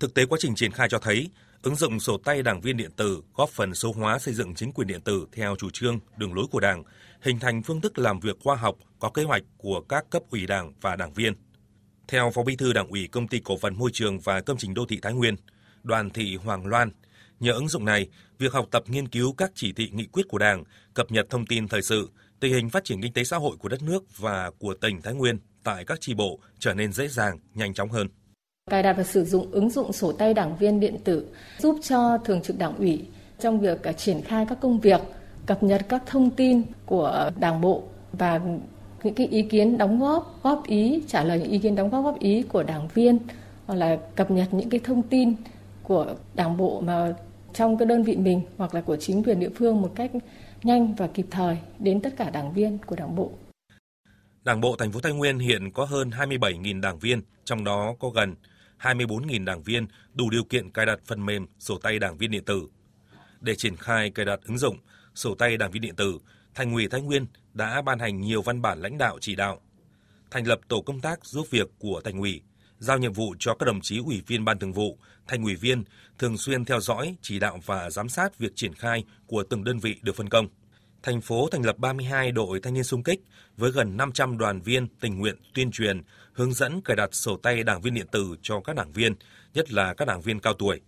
Thực 0.00 0.14
tế 0.14 0.26
quá 0.26 0.38
trình 0.40 0.54
triển 0.54 0.72
khai 0.72 0.88
cho 0.90 0.98
thấy, 0.98 1.30
ứng 1.62 1.76
dụng 1.76 2.00
sổ 2.00 2.18
tay 2.24 2.42
đảng 2.42 2.60
viên 2.60 2.76
điện 2.76 2.90
tử 2.96 3.22
góp 3.34 3.50
phần 3.50 3.74
số 3.74 3.92
hóa 3.92 4.18
xây 4.18 4.34
dựng 4.34 4.54
chính 4.54 4.72
quyền 4.72 4.88
điện 4.88 5.00
tử 5.00 5.26
theo 5.32 5.56
chủ 5.58 5.70
trương, 5.70 5.98
đường 6.16 6.34
lối 6.34 6.46
của 6.50 6.60
đảng, 6.60 6.82
hình 7.20 7.38
thành 7.38 7.62
phương 7.62 7.80
thức 7.80 7.98
làm 7.98 8.20
việc 8.20 8.36
khoa 8.44 8.56
học, 8.56 8.78
có 8.98 9.10
kế 9.10 9.22
hoạch 9.22 9.42
của 9.56 9.80
các 9.88 10.10
cấp 10.10 10.22
ủy 10.30 10.46
đảng 10.46 10.72
và 10.80 10.96
đảng 10.96 11.12
viên. 11.12 11.34
Theo 12.08 12.30
phó 12.34 12.42
bí 12.42 12.56
thư 12.56 12.72
đảng 12.72 12.88
ủy 12.88 13.08
công 13.12 13.28
ty 13.28 13.40
cổ 13.44 13.56
phần 13.56 13.78
môi 13.78 13.90
trường 13.92 14.20
và 14.20 14.40
công 14.40 14.56
trình 14.56 14.74
đô 14.74 14.86
thị 14.88 14.98
thái 15.02 15.12
nguyên, 15.12 15.36
đoàn 15.82 16.10
thị 16.10 16.36
hoàng 16.36 16.66
loan, 16.66 16.90
nhờ 17.40 17.52
ứng 17.52 17.68
dụng 17.68 17.84
này, 17.84 18.08
việc 18.38 18.52
học 18.52 18.68
tập 18.70 18.82
nghiên 18.86 19.08
cứu 19.08 19.32
các 19.32 19.52
chỉ 19.54 19.72
thị 19.72 19.90
nghị 19.92 20.06
quyết 20.06 20.28
của 20.28 20.38
đảng, 20.38 20.64
cập 20.94 21.10
nhật 21.10 21.26
thông 21.30 21.46
tin 21.46 21.68
thời 21.68 21.82
sự 21.82 22.10
tình 22.42 22.52
hình 22.52 22.70
phát 22.70 22.84
triển 22.84 23.02
kinh 23.02 23.12
tế 23.12 23.24
xã 23.24 23.36
hội 23.36 23.56
của 23.58 23.68
đất 23.68 23.82
nước 23.82 24.18
và 24.18 24.50
của 24.58 24.74
tỉnh 24.74 25.02
Thái 25.02 25.14
Nguyên 25.14 25.38
tại 25.64 25.84
các 25.84 26.00
tri 26.00 26.14
bộ 26.14 26.38
trở 26.58 26.74
nên 26.74 26.92
dễ 26.92 27.08
dàng, 27.08 27.38
nhanh 27.54 27.74
chóng 27.74 27.88
hơn. 27.88 28.08
Cài 28.70 28.82
đặt 28.82 28.92
và 28.96 29.04
sử 29.04 29.24
dụng 29.24 29.50
ứng 29.50 29.70
dụng 29.70 29.92
sổ 29.92 30.12
tay 30.12 30.34
đảng 30.34 30.56
viên 30.56 30.80
điện 30.80 30.96
tử 31.04 31.26
giúp 31.58 31.78
cho 31.82 32.18
thường 32.24 32.42
trực 32.42 32.58
đảng 32.58 32.76
ủy 32.76 33.04
trong 33.40 33.60
việc 33.60 33.82
à, 33.82 33.92
triển 33.92 34.22
khai 34.22 34.46
các 34.48 34.58
công 34.60 34.80
việc, 34.80 35.00
cập 35.46 35.62
nhật 35.62 35.86
các 35.88 36.02
thông 36.06 36.30
tin 36.30 36.62
của 36.86 37.30
đảng 37.40 37.60
bộ 37.60 37.82
và 38.12 38.40
những 39.02 39.14
cái 39.14 39.26
ý 39.26 39.42
kiến 39.42 39.78
đóng 39.78 40.00
góp, 40.00 40.42
góp 40.42 40.66
ý, 40.66 41.02
trả 41.08 41.24
lời 41.24 41.38
những 41.38 41.50
ý 41.50 41.58
kiến 41.58 41.74
đóng 41.74 41.90
góp 41.90 42.04
góp 42.04 42.18
ý 42.18 42.42
của 42.42 42.62
đảng 42.62 42.88
viên 42.94 43.18
hoặc 43.66 43.74
là 43.74 43.98
cập 44.16 44.30
nhật 44.30 44.54
những 44.54 44.70
cái 44.70 44.80
thông 44.84 45.02
tin 45.02 45.34
của 45.82 46.14
đảng 46.34 46.56
bộ 46.56 46.80
mà 46.80 47.14
trong 47.54 47.78
cái 47.78 47.86
đơn 47.86 48.02
vị 48.02 48.16
mình 48.16 48.42
hoặc 48.56 48.74
là 48.74 48.80
của 48.80 48.96
chính 48.96 49.22
quyền 49.22 49.40
địa 49.40 49.50
phương 49.54 49.82
một 49.82 49.92
cách 49.94 50.10
nhanh 50.64 50.94
và 50.94 51.06
kịp 51.06 51.26
thời 51.30 51.58
đến 51.78 52.00
tất 52.00 52.14
cả 52.16 52.30
đảng 52.30 52.52
viên 52.52 52.78
của 52.86 52.96
Đảng 52.96 53.16
bộ. 53.16 53.32
Đảng 54.44 54.60
bộ 54.60 54.76
thành 54.76 54.92
phố 54.92 55.00
Thái 55.00 55.12
Nguyên 55.12 55.38
hiện 55.38 55.70
có 55.70 55.84
hơn 55.84 56.10
27.000 56.10 56.80
đảng 56.80 56.98
viên, 56.98 57.22
trong 57.44 57.64
đó 57.64 57.94
có 57.98 58.08
gần 58.08 58.34
24.000 58.78 59.44
đảng 59.44 59.62
viên 59.62 59.86
đủ 60.14 60.30
điều 60.30 60.44
kiện 60.44 60.70
cài 60.70 60.86
đặt 60.86 60.98
phần 61.06 61.26
mềm 61.26 61.46
sổ 61.58 61.78
tay 61.78 61.98
đảng 61.98 62.18
viên 62.18 62.30
điện 62.30 62.44
tử. 62.44 62.68
Để 63.40 63.54
triển 63.54 63.76
khai 63.76 64.10
cài 64.10 64.26
đặt 64.26 64.40
ứng 64.46 64.58
dụng 64.58 64.76
sổ 65.14 65.34
tay 65.34 65.56
đảng 65.56 65.70
viên 65.70 65.82
điện 65.82 65.96
tử, 65.96 66.18
Thành 66.54 66.72
ủy 66.72 66.88
Thái 66.88 67.00
Nguyên 67.00 67.26
đã 67.54 67.82
ban 67.82 67.98
hành 67.98 68.20
nhiều 68.20 68.42
văn 68.42 68.62
bản 68.62 68.80
lãnh 68.80 68.98
đạo 68.98 69.18
chỉ 69.20 69.36
đạo, 69.36 69.60
thành 70.30 70.46
lập 70.46 70.60
tổ 70.68 70.80
công 70.80 71.00
tác 71.00 71.24
giúp 71.24 71.46
việc 71.50 71.70
của 71.78 72.00
Thành 72.04 72.18
ủy, 72.18 72.42
giao 72.82 72.98
nhiệm 72.98 73.12
vụ 73.12 73.34
cho 73.38 73.54
các 73.54 73.66
đồng 73.66 73.80
chí 73.80 73.98
ủy 73.98 74.22
viên 74.26 74.44
ban 74.44 74.58
thường 74.58 74.72
vụ, 74.72 74.98
thành 75.26 75.42
ủy 75.42 75.54
viên 75.54 75.84
thường 76.18 76.38
xuyên 76.38 76.64
theo 76.64 76.80
dõi, 76.80 77.16
chỉ 77.22 77.38
đạo 77.38 77.60
và 77.66 77.90
giám 77.90 78.08
sát 78.08 78.38
việc 78.38 78.52
triển 78.54 78.74
khai 78.74 79.04
của 79.26 79.42
từng 79.50 79.64
đơn 79.64 79.78
vị 79.78 79.96
được 80.02 80.16
phân 80.16 80.28
công. 80.28 80.46
thành 81.02 81.20
phố 81.20 81.48
thành 81.52 81.64
lập 81.64 81.78
32 81.78 82.32
đội 82.32 82.60
thanh 82.60 82.74
niên 82.74 82.84
sung 82.84 83.02
kích 83.02 83.20
với 83.56 83.70
gần 83.70 83.96
500 83.96 84.38
đoàn 84.38 84.60
viên 84.60 84.88
tình 85.00 85.18
nguyện 85.18 85.36
tuyên 85.54 85.70
truyền, 85.70 86.02
hướng 86.32 86.52
dẫn 86.52 86.80
cài 86.84 86.96
đặt 86.96 87.14
sổ 87.14 87.36
tay 87.36 87.62
đảng 87.62 87.80
viên 87.80 87.94
điện 87.94 88.06
tử 88.12 88.36
cho 88.42 88.60
các 88.60 88.76
đảng 88.76 88.92
viên, 88.92 89.14
nhất 89.54 89.72
là 89.72 89.94
các 89.94 90.08
đảng 90.08 90.20
viên 90.20 90.40
cao 90.40 90.54
tuổi. 90.54 90.80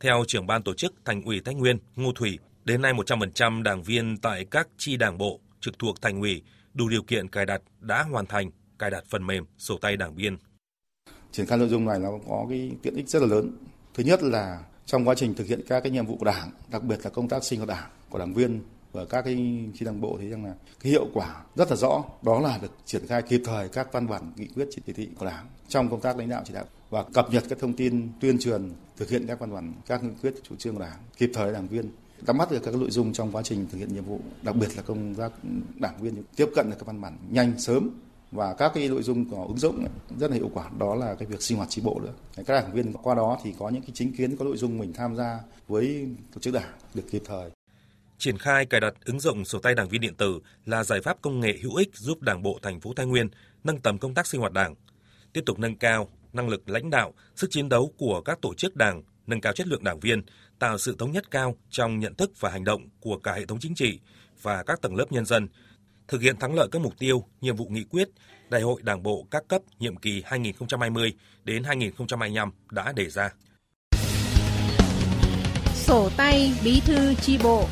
Theo 0.00 0.24
trưởng 0.28 0.46
ban 0.46 0.62
tổ 0.62 0.74
chức 0.74 0.94
Thành 1.04 1.22
ủy 1.22 1.40
Thái 1.40 1.54
Nguyên 1.54 1.78
Ngô 1.96 2.12
Thủy, 2.12 2.38
đến 2.64 2.82
nay 2.82 2.92
100% 2.92 3.62
đảng 3.62 3.82
viên 3.82 4.16
tại 4.16 4.44
các 4.50 4.68
chi 4.76 4.96
đảng 4.96 5.18
bộ 5.18 5.40
trực 5.60 5.78
thuộc 5.78 6.02
Thành 6.02 6.20
ủy 6.20 6.42
đủ 6.74 6.88
điều 6.88 7.02
kiện 7.02 7.28
cài 7.28 7.46
đặt 7.46 7.62
đã 7.80 8.02
hoàn 8.02 8.26
thành 8.26 8.50
cài 8.78 8.90
đặt 8.90 9.04
phần 9.08 9.26
mềm 9.26 9.44
sổ 9.58 9.78
tay 9.78 9.96
đảng 9.96 10.14
viên. 10.14 10.36
Triển 11.32 11.46
khai 11.46 11.58
nội 11.58 11.68
dung 11.68 11.84
này 11.84 11.98
nó 11.98 12.10
có 12.28 12.46
cái 12.48 12.72
tiện 12.82 12.94
ích 12.94 13.08
rất 13.08 13.22
là 13.22 13.28
lớn. 13.28 13.56
Thứ 13.94 14.04
nhất 14.04 14.22
là 14.22 14.64
trong 14.86 15.08
quá 15.08 15.14
trình 15.14 15.34
thực 15.34 15.46
hiện 15.46 15.60
các 15.68 15.80
cái 15.80 15.90
nhiệm 15.90 16.06
vụ 16.06 16.16
của 16.16 16.24
Đảng, 16.24 16.50
đặc 16.70 16.82
biệt 16.82 16.98
là 17.04 17.10
công 17.10 17.28
tác 17.28 17.44
sinh 17.44 17.58
hoạt 17.58 17.68
Đảng 17.68 17.90
của 18.10 18.18
đảng 18.18 18.34
viên 18.34 18.60
và 18.92 19.04
các 19.04 19.22
cái 19.22 19.34
chi 19.74 19.84
đảng 19.84 20.00
bộ 20.00 20.16
thấy 20.18 20.28
rằng 20.28 20.44
là 20.44 20.54
cái 20.80 20.92
hiệu 20.92 21.06
quả 21.14 21.44
rất 21.56 21.70
là 21.70 21.76
rõ 21.76 22.04
đó 22.22 22.40
là 22.40 22.58
được 22.62 22.72
triển 22.84 23.06
khai 23.06 23.22
kịp 23.22 23.42
thời 23.44 23.68
các 23.68 23.92
văn 23.92 24.06
bản 24.06 24.32
nghị 24.36 24.46
quyết 24.46 24.68
chỉ 24.70 24.92
thị 24.94 25.08
của 25.18 25.26
đảng 25.26 25.46
trong 25.68 25.90
công 25.90 26.00
tác 26.00 26.16
lãnh 26.18 26.28
đạo 26.28 26.42
chỉ 26.46 26.54
đạo 26.54 26.64
và 26.90 27.02
cập 27.02 27.32
nhật 27.32 27.44
các 27.48 27.58
thông 27.58 27.72
tin 27.72 28.08
tuyên 28.20 28.38
truyền 28.38 28.72
thực 28.96 29.10
hiện 29.10 29.26
các 29.26 29.40
văn 29.40 29.54
bản 29.54 29.72
các 29.86 30.04
nghị 30.04 30.10
quyết 30.22 30.34
chủ 30.48 30.56
trương 30.56 30.74
của 30.74 30.80
đảng 30.80 30.98
kịp 31.16 31.30
thời 31.34 31.52
đảng 31.52 31.68
viên 31.68 31.90
nắm 32.26 32.38
bắt 32.38 32.50
được 32.50 32.62
các 32.62 32.74
nội 32.74 32.90
dung 32.90 33.12
trong 33.12 33.32
quá 33.32 33.42
trình 33.42 33.66
thực 33.72 33.78
hiện 33.78 33.94
nhiệm 33.94 34.04
vụ 34.04 34.20
đặc 34.42 34.56
biệt 34.56 34.76
là 34.76 34.82
công 34.82 35.14
tác 35.14 35.32
đảng 35.76 36.02
viên 36.02 36.22
tiếp 36.36 36.48
cận 36.54 36.70
được 36.70 36.76
các 36.78 36.86
văn 36.86 37.00
bản 37.00 37.16
nhanh 37.30 37.58
sớm 37.58 37.90
và 38.32 38.54
các 38.54 38.72
cái 38.74 38.88
nội 38.88 39.02
dung 39.02 39.30
có 39.30 39.44
ứng 39.48 39.58
dụng 39.58 39.86
rất 40.18 40.30
là 40.30 40.36
hiệu 40.36 40.50
quả. 40.54 40.70
Đó 40.78 40.94
là 40.94 41.14
cái 41.14 41.28
việc 41.28 41.42
sinh 41.42 41.58
hoạt 41.58 41.70
tri 41.70 41.82
bộ 41.82 42.00
nữa. 42.04 42.12
Các 42.36 42.54
đảng 42.54 42.72
viên 42.72 42.92
qua 42.92 43.14
đó 43.14 43.38
thì 43.44 43.54
có 43.58 43.68
những 43.68 43.82
cái 43.82 43.90
chính 43.94 44.12
kiến 44.12 44.36
có 44.36 44.44
nội 44.44 44.56
dung 44.56 44.78
mình 44.78 44.92
tham 44.92 45.16
gia 45.16 45.40
với 45.68 46.08
tổ 46.34 46.40
chức 46.40 46.54
đảng 46.54 46.72
được 46.94 47.04
kịp 47.10 47.22
thời. 47.24 47.50
Triển 48.18 48.38
khai 48.38 48.66
cài 48.66 48.80
đặt 48.80 48.94
ứng 49.04 49.20
dụng 49.20 49.44
sổ 49.44 49.58
tay 49.58 49.74
đảng 49.74 49.88
viên 49.88 50.00
điện 50.00 50.14
tử 50.14 50.40
là 50.66 50.84
giải 50.84 51.00
pháp 51.00 51.22
công 51.22 51.40
nghệ 51.40 51.58
hữu 51.62 51.74
ích 51.74 51.96
giúp 51.96 52.22
Đảng 52.22 52.42
bộ 52.42 52.58
thành 52.62 52.80
phố 52.80 52.92
Thái 52.96 53.06
Nguyên 53.06 53.28
nâng 53.64 53.78
tầm 53.78 53.98
công 53.98 54.14
tác 54.14 54.26
sinh 54.26 54.40
hoạt 54.40 54.52
Đảng, 54.52 54.74
tiếp 55.32 55.42
tục 55.46 55.58
nâng 55.58 55.76
cao 55.76 56.08
năng 56.32 56.48
lực 56.48 56.68
lãnh 56.68 56.90
đạo, 56.90 57.14
sức 57.36 57.50
chiến 57.50 57.68
đấu 57.68 57.92
của 57.98 58.20
các 58.20 58.38
tổ 58.42 58.54
chức 58.54 58.76
Đảng, 58.76 59.02
nâng 59.26 59.40
cao 59.40 59.52
chất 59.52 59.66
lượng 59.66 59.84
đảng 59.84 60.00
viên, 60.00 60.22
tạo 60.58 60.78
sự 60.78 60.96
thống 60.98 61.12
nhất 61.12 61.30
cao 61.30 61.56
trong 61.70 61.98
nhận 61.98 62.14
thức 62.14 62.32
và 62.40 62.50
hành 62.50 62.64
động 62.64 62.88
của 63.00 63.18
cả 63.18 63.32
hệ 63.32 63.46
thống 63.46 63.58
chính 63.60 63.74
trị 63.74 63.98
và 64.42 64.62
các 64.62 64.80
tầng 64.82 64.96
lớp 64.96 65.12
nhân 65.12 65.24
dân, 65.24 65.48
thực 66.10 66.22
hiện 66.22 66.36
thắng 66.36 66.54
lợi 66.54 66.68
các 66.72 66.82
mục 66.82 66.98
tiêu, 66.98 67.24
nhiệm 67.40 67.56
vụ 67.56 67.66
nghị 67.70 67.84
quyết 67.84 68.08
Đại 68.48 68.62
hội 68.62 68.82
Đảng 68.82 69.02
bộ 69.02 69.26
các 69.30 69.48
cấp 69.48 69.62
nhiệm 69.78 69.96
kỳ 69.96 70.22
2020 70.26 71.12
đến 71.44 71.64
2025 71.64 72.50
đã 72.70 72.92
đề 72.92 73.10
ra. 73.10 73.30
Sổ 75.74 76.10
tay 76.16 76.52
bí 76.64 76.80
thư 76.84 77.14
chi 77.14 77.38
bộ 77.42 77.68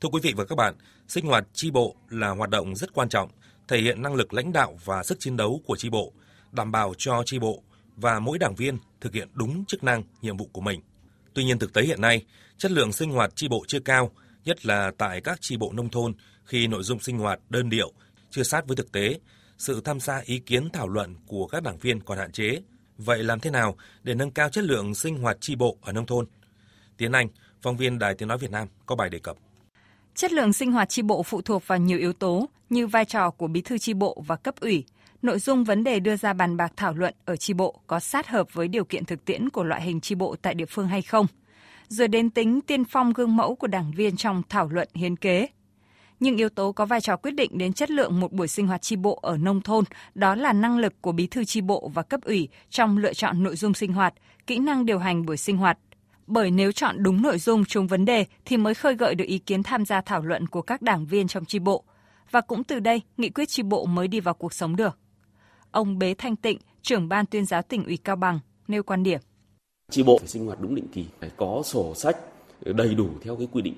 Thưa 0.00 0.08
quý 0.12 0.20
vị 0.22 0.32
và 0.36 0.44
các 0.44 0.56
bạn, 0.56 0.74
sinh 1.08 1.26
hoạt 1.26 1.44
chi 1.52 1.70
bộ 1.70 1.96
là 2.08 2.28
hoạt 2.28 2.50
động 2.50 2.76
rất 2.76 2.94
quan 2.94 3.08
trọng, 3.08 3.30
thể 3.68 3.80
hiện 3.80 4.02
năng 4.02 4.14
lực 4.14 4.34
lãnh 4.34 4.52
đạo 4.52 4.78
và 4.84 5.02
sức 5.02 5.20
chiến 5.20 5.36
đấu 5.36 5.60
của 5.66 5.76
chi 5.76 5.90
bộ, 5.90 6.12
đảm 6.52 6.72
bảo 6.72 6.94
cho 6.98 7.22
chi 7.26 7.38
bộ 7.38 7.62
và 7.96 8.20
mỗi 8.20 8.38
đảng 8.38 8.54
viên 8.54 8.78
thực 9.00 9.14
hiện 9.14 9.28
đúng 9.34 9.64
chức 9.64 9.84
năng, 9.84 10.02
nhiệm 10.22 10.36
vụ 10.36 10.48
của 10.52 10.60
mình. 10.60 10.80
Tuy 11.34 11.44
nhiên 11.44 11.58
thực 11.58 11.72
tế 11.72 11.82
hiện 11.82 12.00
nay, 12.00 12.24
chất 12.58 12.70
lượng 12.70 12.92
sinh 12.92 13.10
hoạt 13.10 13.32
chi 13.36 13.48
bộ 13.48 13.64
chưa 13.66 13.80
cao, 13.80 14.10
nhất 14.44 14.66
là 14.66 14.92
tại 14.98 15.20
các 15.20 15.40
tri 15.40 15.56
bộ 15.56 15.72
nông 15.72 15.88
thôn 15.88 16.14
khi 16.44 16.66
nội 16.66 16.82
dung 16.82 17.00
sinh 17.00 17.18
hoạt 17.18 17.40
đơn 17.48 17.70
điệu, 17.70 17.92
chưa 18.30 18.42
sát 18.42 18.66
với 18.66 18.76
thực 18.76 18.92
tế, 18.92 19.18
sự 19.58 19.80
tham 19.84 20.00
gia 20.00 20.18
ý 20.24 20.38
kiến 20.38 20.70
thảo 20.72 20.88
luận 20.88 21.14
của 21.26 21.46
các 21.46 21.62
đảng 21.62 21.78
viên 21.78 22.00
còn 22.00 22.18
hạn 22.18 22.32
chế. 22.32 22.62
Vậy 22.98 23.22
làm 23.24 23.40
thế 23.40 23.50
nào 23.50 23.76
để 24.02 24.14
nâng 24.14 24.30
cao 24.30 24.48
chất 24.48 24.64
lượng 24.64 24.94
sinh 24.94 25.18
hoạt 25.18 25.40
tri 25.40 25.56
bộ 25.56 25.76
ở 25.82 25.92
nông 25.92 26.06
thôn? 26.06 26.26
Tiến 26.96 27.12
Anh, 27.12 27.28
phóng 27.62 27.76
viên 27.76 27.98
Đài 27.98 28.14
Tiếng 28.14 28.28
Nói 28.28 28.38
Việt 28.38 28.50
Nam 28.50 28.68
có 28.86 28.96
bài 28.96 29.10
đề 29.10 29.18
cập. 29.18 29.36
Chất 30.14 30.32
lượng 30.32 30.52
sinh 30.52 30.72
hoạt 30.72 30.88
tri 30.88 31.02
bộ 31.02 31.22
phụ 31.22 31.42
thuộc 31.42 31.66
vào 31.66 31.78
nhiều 31.78 31.98
yếu 31.98 32.12
tố 32.12 32.48
như 32.70 32.86
vai 32.86 33.04
trò 33.04 33.30
của 33.30 33.46
bí 33.46 33.60
thư 33.60 33.78
tri 33.78 33.94
bộ 33.94 34.22
và 34.26 34.36
cấp 34.36 34.54
ủy, 34.60 34.84
nội 35.22 35.38
dung 35.38 35.64
vấn 35.64 35.84
đề 35.84 36.00
đưa 36.00 36.16
ra 36.16 36.32
bàn 36.32 36.56
bạc 36.56 36.72
thảo 36.76 36.94
luận 36.94 37.14
ở 37.24 37.36
tri 37.36 37.54
bộ 37.54 37.80
có 37.86 38.00
sát 38.00 38.28
hợp 38.28 38.54
với 38.54 38.68
điều 38.68 38.84
kiện 38.84 39.04
thực 39.04 39.24
tiễn 39.24 39.50
của 39.50 39.64
loại 39.64 39.82
hình 39.82 40.00
tri 40.00 40.14
bộ 40.14 40.36
tại 40.42 40.54
địa 40.54 40.66
phương 40.68 40.88
hay 40.88 41.02
không, 41.02 41.26
rồi 41.88 42.08
đến 42.08 42.30
tính 42.30 42.60
tiên 42.60 42.84
phong 42.84 43.12
gương 43.12 43.36
mẫu 43.36 43.54
của 43.54 43.66
đảng 43.66 43.92
viên 43.92 44.16
trong 44.16 44.42
thảo 44.48 44.68
luận 44.68 44.88
hiến 44.94 45.16
kế. 45.16 45.48
Nhưng 46.20 46.36
yếu 46.36 46.48
tố 46.48 46.72
có 46.72 46.86
vai 46.86 47.00
trò 47.00 47.16
quyết 47.16 47.34
định 47.34 47.58
đến 47.58 47.72
chất 47.72 47.90
lượng 47.90 48.20
một 48.20 48.32
buổi 48.32 48.48
sinh 48.48 48.66
hoạt 48.66 48.82
tri 48.82 48.96
bộ 48.96 49.18
ở 49.22 49.36
nông 49.36 49.60
thôn 49.60 49.84
đó 50.14 50.34
là 50.34 50.52
năng 50.52 50.78
lực 50.78 50.94
của 51.00 51.12
bí 51.12 51.26
thư 51.26 51.44
tri 51.44 51.60
bộ 51.60 51.90
và 51.94 52.02
cấp 52.02 52.20
ủy 52.24 52.48
trong 52.70 52.98
lựa 52.98 53.12
chọn 53.12 53.42
nội 53.42 53.56
dung 53.56 53.74
sinh 53.74 53.92
hoạt, 53.92 54.14
kỹ 54.46 54.58
năng 54.58 54.86
điều 54.86 54.98
hành 54.98 55.26
buổi 55.26 55.36
sinh 55.36 55.56
hoạt, 55.56 55.78
bởi 56.26 56.50
nếu 56.50 56.72
chọn 56.72 57.02
đúng 57.02 57.22
nội 57.22 57.38
dung 57.38 57.64
trúng 57.64 57.86
vấn 57.86 58.04
đề 58.04 58.26
thì 58.44 58.56
mới 58.56 58.74
khơi 58.74 58.94
gợi 58.94 59.14
được 59.14 59.24
ý 59.24 59.38
kiến 59.38 59.62
tham 59.62 59.84
gia 59.84 60.00
thảo 60.00 60.22
luận 60.22 60.46
của 60.46 60.62
các 60.62 60.82
đảng 60.82 61.06
viên 61.06 61.28
trong 61.28 61.44
tri 61.44 61.58
bộ. 61.58 61.84
Và 62.30 62.40
cũng 62.40 62.64
từ 62.64 62.80
đây, 62.80 63.02
nghị 63.16 63.28
quyết 63.28 63.48
tri 63.48 63.62
bộ 63.62 63.86
mới 63.86 64.08
đi 64.08 64.20
vào 64.20 64.34
cuộc 64.34 64.54
sống 64.54 64.76
được. 64.76 64.98
Ông 65.70 65.98
Bế 65.98 66.14
Thanh 66.14 66.36
Tịnh, 66.36 66.58
trưởng 66.82 67.08
ban 67.08 67.26
tuyên 67.26 67.46
giáo 67.46 67.62
tỉnh 67.62 67.84
ủy 67.84 67.96
Cao 67.96 68.16
Bằng, 68.16 68.38
nêu 68.68 68.82
quan 68.82 69.02
điểm. 69.02 69.20
Chi 69.90 70.02
bộ 70.02 70.18
phải 70.18 70.28
sinh 70.28 70.46
hoạt 70.46 70.60
đúng 70.60 70.74
định 70.74 70.86
kỳ, 70.92 71.04
phải 71.20 71.30
có 71.36 71.62
sổ 71.64 71.94
sách 71.94 72.16
đầy 72.64 72.94
đủ 72.94 73.08
theo 73.20 73.36
cái 73.36 73.48
quy 73.52 73.62
định. 73.62 73.74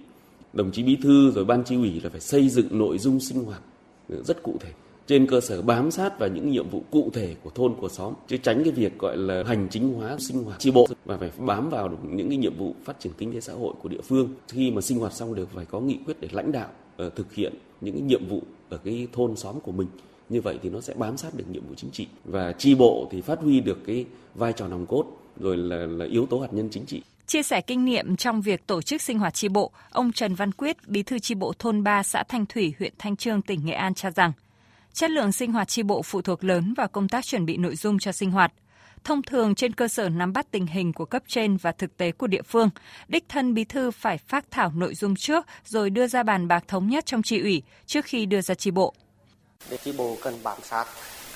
Đồng 0.53 0.73
chí 0.73 0.83
bí 0.83 0.97
thư 1.03 1.31
rồi 1.31 1.45
ban 1.45 1.65
chi 1.65 1.77
ủy 1.77 2.01
là 2.01 2.11
phải 2.11 2.21
xây 2.21 2.49
dựng 2.49 2.79
nội 2.79 2.99
dung 2.99 3.21
sinh 3.21 3.45
hoạt 3.45 3.61
rất 4.09 4.43
cụ 4.43 4.57
thể 4.61 4.71
trên 5.07 5.27
cơ 5.27 5.41
sở 5.41 5.63
bám 5.63 5.91
sát 5.91 6.19
vào 6.19 6.29
những 6.29 6.51
nhiệm 6.51 6.69
vụ 6.69 6.83
cụ 6.91 7.11
thể 7.13 7.37
của 7.43 7.51
thôn 7.51 7.75
của 7.81 7.89
xóm 7.89 8.15
chứ 8.29 8.37
tránh 8.37 8.65
cái 8.65 8.73
việc 8.73 8.99
gọi 8.99 9.17
là 9.17 9.43
hành 9.47 9.69
chính 9.71 9.93
hóa 9.93 10.17
sinh 10.19 10.45
hoạt. 10.45 10.59
Tri 10.59 10.71
bộ 10.71 10.87
và 11.05 11.17
phải 11.17 11.31
bám 11.39 11.71
vào 11.71 11.89
được 11.89 11.97
những 12.11 12.29
cái 12.29 12.39
nhiệm 12.39 12.57
vụ 12.57 12.75
phát 12.85 13.01
triển 13.01 13.13
kinh 13.19 13.33
tế 13.33 13.41
xã 13.41 13.53
hội 13.53 13.75
của 13.83 13.89
địa 13.89 14.01
phương. 14.05 14.29
Khi 14.49 14.71
mà 14.71 14.81
sinh 14.81 14.99
hoạt 14.99 15.13
xong 15.13 15.35
được 15.35 15.51
phải 15.55 15.65
có 15.65 15.81
nghị 15.81 15.99
quyết 16.07 16.21
để 16.21 16.29
lãnh 16.33 16.53
đạo 16.53 16.69
uh, 17.07 17.15
thực 17.15 17.35
hiện 17.35 17.55
những 17.81 17.95
cái 17.95 18.03
nhiệm 18.03 18.29
vụ 18.29 18.43
ở 18.69 18.77
cái 18.77 19.09
thôn 19.13 19.37
xóm 19.37 19.61
của 19.61 19.73
mình. 19.73 19.89
Như 20.29 20.41
vậy 20.41 20.59
thì 20.63 20.71
nó 20.71 20.81
sẽ 20.81 20.95
bám 20.95 21.17
sát 21.17 21.35
được 21.35 21.45
nhiệm 21.51 21.63
vụ 21.69 21.75
chính 21.75 21.91
trị. 21.91 22.07
Và 22.25 22.53
tri 22.53 22.75
bộ 22.75 23.09
thì 23.11 23.21
phát 23.21 23.41
huy 23.41 23.61
được 23.61 23.79
cái 23.87 24.05
vai 24.35 24.53
trò 24.53 24.69
nòng 24.69 24.87
cốt 24.87 25.05
rồi 25.41 25.57
là, 25.57 25.77
là 25.77 26.05
yếu 26.07 26.27
tố 26.27 26.41
hạt 26.41 26.49
nhân 26.53 26.69
chính 26.71 26.87
trị 26.87 27.03
Chia 27.27 27.43
sẻ 27.43 27.61
kinh 27.61 27.85
nghiệm 27.85 28.17
trong 28.17 28.43
việc 28.43 28.67
tổ 28.67 28.83
chức 28.83 29.03
sinh 29.03 29.19
hoạt 29.19 29.35
chi 29.35 29.49
bộ, 29.49 29.71
ông 29.91 30.13
Trần 30.13 30.35
Văn 30.35 30.53
Quyết, 30.53 30.89
bí 30.89 31.03
thư 31.03 31.19
chi 31.19 31.35
bộ 31.35 31.53
thôn 31.59 31.83
3 31.83 32.03
xã 32.03 32.23
Thanh 32.29 32.47
Thủy, 32.47 32.75
huyện 32.79 32.93
Thanh 32.99 33.17
Trương, 33.17 33.43
tỉnh 33.43 33.67
Nghệ 33.67 33.73
An 33.73 33.95
cho 33.95 34.11
rằng 34.11 34.33
Chất 34.97 35.11
lượng 35.11 35.33
sinh 35.33 35.53
hoạt 35.53 35.69
chi 35.69 35.83
bộ 35.83 36.03
phụ 36.03 36.23
thuộc 36.23 36.45
lớn 36.45 36.75
vào 36.77 36.89
công 36.89 37.09
tác 37.09 37.25
chuẩn 37.25 37.47
bị 37.47 37.57
nội 37.57 37.77
dung 37.77 37.99
cho 37.99 38.13
sinh 38.13 38.31
hoạt. 38.31 38.53
Thông 39.05 39.23
thường 39.23 39.55
trên 39.55 39.73
cơ 39.73 39.89
sở 39.89 40.09
nắm 40.09 40.33
bắt 40.33 40.47
tình 40.51 40.67
hình 40.67 40.93
của 40.93 41.05
cấp 41.05 41.23
trên 41.29 41.57
và 41.57 41.73
thực 41.73 41.97
tế 41.97 42.13
của 42.13 42.27
địa 42.27 42.43
phương, 42.43 42.71
đích 43.09 43.25
thân 43.29 43.55
bí 43.55 43.65
thư 43.65 43.91
phải 43.91 44.19
phát 44.19 44.51
thảo 44.51 44.73
nội 44.77 44.95
dung 44.95 45.17
trước 45.17 45.47
rồi 45.65 45.91
đưa 45.91 46.07
ra 46.07 46.23
bàn 46.23 46.49
bạc 46.49 46.65
thống 46.69 46.89
nhất 46.89 47.07
trong 47.07 47.23
tri 47.23 47.41
ủy 47.41 47.63
trước 47.87 48.05
khi 48.05 48.27
đưa 48.27 48.41
ra 48.41 48.55
chi 48.55 48.71
bộ. 48.71 48.95
Để 49.71 49.77
chi 49.85 49.93
bộ 49.99 50.17
cần 50.23 50.35
bám 50.43 50.59
sát 50.63 50.87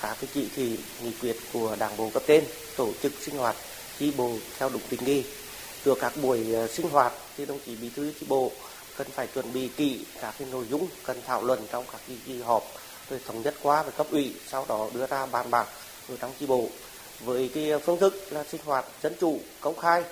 các 0.01 0.17
cái 0.21 0.29
chỉ 0.33 0.49
thị 0.55 0.79
nghị 1.03 1.11
quyết 1.21 1.35
của 1.53 1.75
đảng 1.79 1.97
bộ 1.97 2.09
cấp 2.13 2.23
trên 2.27 2.43
tổ 2.77 2.93
chức 3.01 3.13
sinh 3.13 3.35
hoạt 3.37 3.55
chi 4.01 4.11
bộ 4.17 4.31
theo 4.57 4.69
đúng 4.73 4.81
tình 4.89 4.99
nghi. 5.05 5.23
Từ 5.83 5.95
các 6.01 6.13
buổi 6.21 6.53
ờ, 6.53 6.67
sinh 6.67 6.89
hoạt 6.89 7.13
thì 7.37 7.45
đồng 7.45 7.59
chí 7.65 7.75
bí 7.75 7.89
thư 7.95 8.13
chi 8.19 8.25
bộ 8.29 8.51
cần 8.97 9.07
phải 9.11 9.27
chuẩn 9.27 9.53
bị 9.53 9.67
kỹ 9.67 10.05
các 10.21 10.33
cái 10.39 10.47
nội 10.51 10.65
dung 10.69 10.87
cần 11.03 11.17
thảo 11.27 11.43
luận 11.43 11.59
trong 11.71 11.83
các 11.91 12.01
kỳ 12.25 12.41
họp 12.41 12.63
rồi 13.09 13.19
thống 13.25 13.41
nhất 13.41 13.55
qua 13.61 13.83
với 13.83 13.91
cấp 13.91 14.07
ủy 14.11 14.33
sau 14.47 14.65
đó 14.69 14.89
đưa 14.93 15.07
ra 15.07 15.25
bàn 15.25 15.51
bạc 15.51 15.67
ở 16.09 16.17
trong 16.17 16.31
chi 16.39 16.45
bộ 16.45 16.67
với 17.25 17.49
cái 17.53 17.69
ờ, 17.69 17.79
phương 17.79 17.99
thức 17.99 18.13
là 18.29 18.43
sinh 18.43 18.61
hoạt 18.65 18.85
dân 19.01 19.13
chủ 19.19 19.39
công 19.61 19.79
khai 19.79 20.03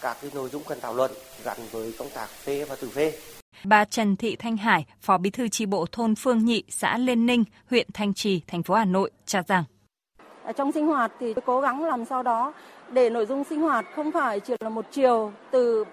các 0.00 0.16
cái 0.22 0.30
nội 0.34 0.48
dung 0.52 0.62
cần 0.68 0.80
thảo 0.80 0.94
luận 0.94 1.10
gắn 1.44 1.56
với 1.70 1.92
công 1.98 2.10
tác 2.10 2.26
phê 2.26 2.64
và 2.64 2.76
từ 2.80 2.88
phê 2.88 3.12
Bà 3.64 3.84
Trần 3.84 4.16
Thị 4.16 4.36
Thanh 4.36 4.56
Hải, 4.56 4.84
Phó 5.00 5.18
Bí 5.18 5.30
thư 5.30 5.48
chi 5.48 5.66
bộ 5.66 5.86
thôn 5.92 6.14
Phương 6.14 6.44
Nhị, 6.44 6.62
xã 6.68 6.98
Liên 6.98 7.26
Ninh, 7.26 7.44
huyện 7.70 7.86
Thanh 7.94 8.14
Trì, 8.14 8.40
thành 8.46 8.62
phố 8.62 8.74
Hà 8.74 8.84
Nội 8.84 9.10
cho 9.26 9.42
rằng 9.48 9.64
trong 10.52 10.72
sinh 10.72 10.86
hoạt 10.86 11.12
thì 11.20 11.34
cố 11.46 11.60
gắng 11.60 11.84
làm 11.84 12.04
sao 12.04 12.22
đó 12.22 12.52
để 12.90 13.10
nội 13.10 13.26
dung 13.26 13.44
sinh 13.44 13.60
hoạt 13.60 13.84
không 13.94 14.12
phải 14.12 14.40
chỉ 14.40 14.54
là 14.60 14.68
một 14.68 14.84
chiều 14.90 15.32
từ 15.50 15.84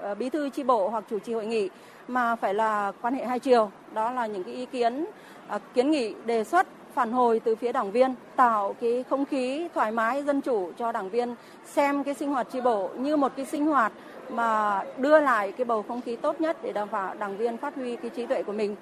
ờ, 0.00 0.14
bí 0.14 0.30
thư 0.30 0.50
tri 0.50 0.62
bộ 0.62 0.88
hoặc 0.88 1.04
chủ 1.10 1.18
trì 1.18 1.32
hội 1.32 1.46
nghị, 1.46 1.70
mà 2.08 2.36
phải 2.36 2.54
là 2.54 2.92
quan 3.02 3.14
hệ 3.14 3.24
hai 3.24 3.38
chiều. 3.38 3.70
Đó 3.94 4.12
là 4.12 4.26
những 4.26 4.44
cái 4.44 4.54
ý 4.54 4.66
kiến 4.66 5.04
ờ, 5.48 5.58
kiến 5.74 5.90
nghị, 5.90 6.14
đề 6.24 6.44
xuất, 6.44 6.66
phản 6.94 7.12
hồi 7.12 7.40
từ 7.40 7.56
phía 7.56 7.72
đảng 7.72 7.92
viên, 7.92 8.14
tạo 8.36 8.74
cái 8.80 9.04
không 9.10 9.24
khí 9.24 9.68
thoải 9.74 9.92
mái 9.92 10.22
dân 10.22 10.40
chủ 10.40 10.72
cho 10.78 10.92
đảng 10.92 11.10
viên 11.10 11.34
xem 11.64 12.04
cái 12.04 12.14
sinh 12.14 12.30
hoạt 12.30 12.46
tri 12.52 12.60
bộ 12.60 12.88
như 12.96 13.16
một 13.16 13.32
cái 13.36 13.46
sinh 13.46 13.66
hoạt 13.66 13.92
mà 14.30 14.82
đưa 14.96 15.20
lại 15.20 15.52
cái 15.52 15.64
bầu 15.64 15.84
không 15.88 16.00
khí 16.00 16.16
tốt 16.16 16.40
nhất 16.40 16.56
để 16.62 16.72
đảm 16.72 16.88
bảo 16.90 17.14
đảng 17.14 17.36
viên 17.36 17.56
phát 17.56 17.74
huy 17.74 17.96
cái 17.96 18.10
trí 18.10 18.26
tuệ 18.26 18.42
của 18.42 18.52
mình. 18.52 18.76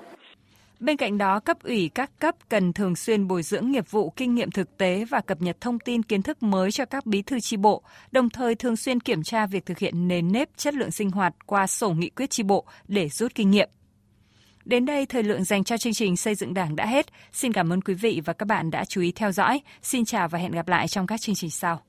Bên 0.81 0.97
cạnh 0.97 1.19
đó, 1.19 1.41
cấp 1.41 1.57
ủy 1.63 1.91
các 1.95 2.11
cấp 2.19 2.35
cần 2.49 2.73
thường 2.73 2.97
xuyên 2.97 3.29
bồi 3.29 3.43
dưỡng 3.43 3.71
nghiệp 3.71 3.91
vụ, 3.91 4.11
kinh 4.11 4.35
nghiệm 4.35 4.51
thực 4.51 4.79
tế 4.79 5.05
và 5.05 5.21
cập 5.21 5.43
nhật 5.43 5.61
thông 5.61 5.79
tin 5.79 6.03
kiến 6.03 6.23
thức 6.23 6.43
mới 6.43 6.73
cho 6.73 6.85
các 6.85 7.07
bí 7.07 7.23
thư 7.23 7.41
tri 7.41 7.57
bộ, 7.57 7.83
đồng 8.13 8.31
thời 8.31 8.55
thường 8.55 8.77
xuyên 8.77 9.01
kiểm 9.01 9.23
tra 9.23 9.47
việc 9.47 9.67
thực 9.67 9.79
hiện 9.79 10.09
nền 10.09 10.33
nếp 10.33 10.49
chất 10.57 10.75
lượng 10.75 10.91
sinh 10.91 11.11
hoạt 11.11 11.35
qua 11.47 11.67
sổ 11.67 11.91
nghị 11.91 12.11
quyết 12.11 12.31
tri 12.31 12.43
bộ 12.43 12.67
để 12.89 13.09
rút 13.09 13.35
kinh 13.35 13.51
nghiệm. 13.51 13.69
Đến 14.65 14.85
đây, 14.85 15.07
thời 15.07 15.23
lượng 15.23 15.45
dành 15.45 15.65
cho 15.65 15.77
chương 15.77 15.95
trình 15.95 16.17
xây 16.17 16.35
dựng 16.35 16.55
đảng 16.55 16.77
đã 16.77 16.87
hết. 16.87 17.07
Xin 17.33 17.53
cảm 17.53 17.73
ơn 17.73 17.81
quý 17.81 17.95
vị 17.95 18.23
và 18.25 18.33
các 18.33 18.47
bạn 18.47 18.71
đã 18.71 18.85
chú 18.85 19.01
ý 19.01 19.13
theo 19.13 19.33
dõi. 19.33 19.61
Xin 19.83 20.05
chào 20.05 20.29
và 20.29 20.39
hẹn 20.39 20.53
gặp 20.53 20.69
lại 20.69 20.89
trong 20.89 21.07
các 21.07 21.21
chương 21.21 21.35
trình 21.35 21.51
sau. 21.51 21.86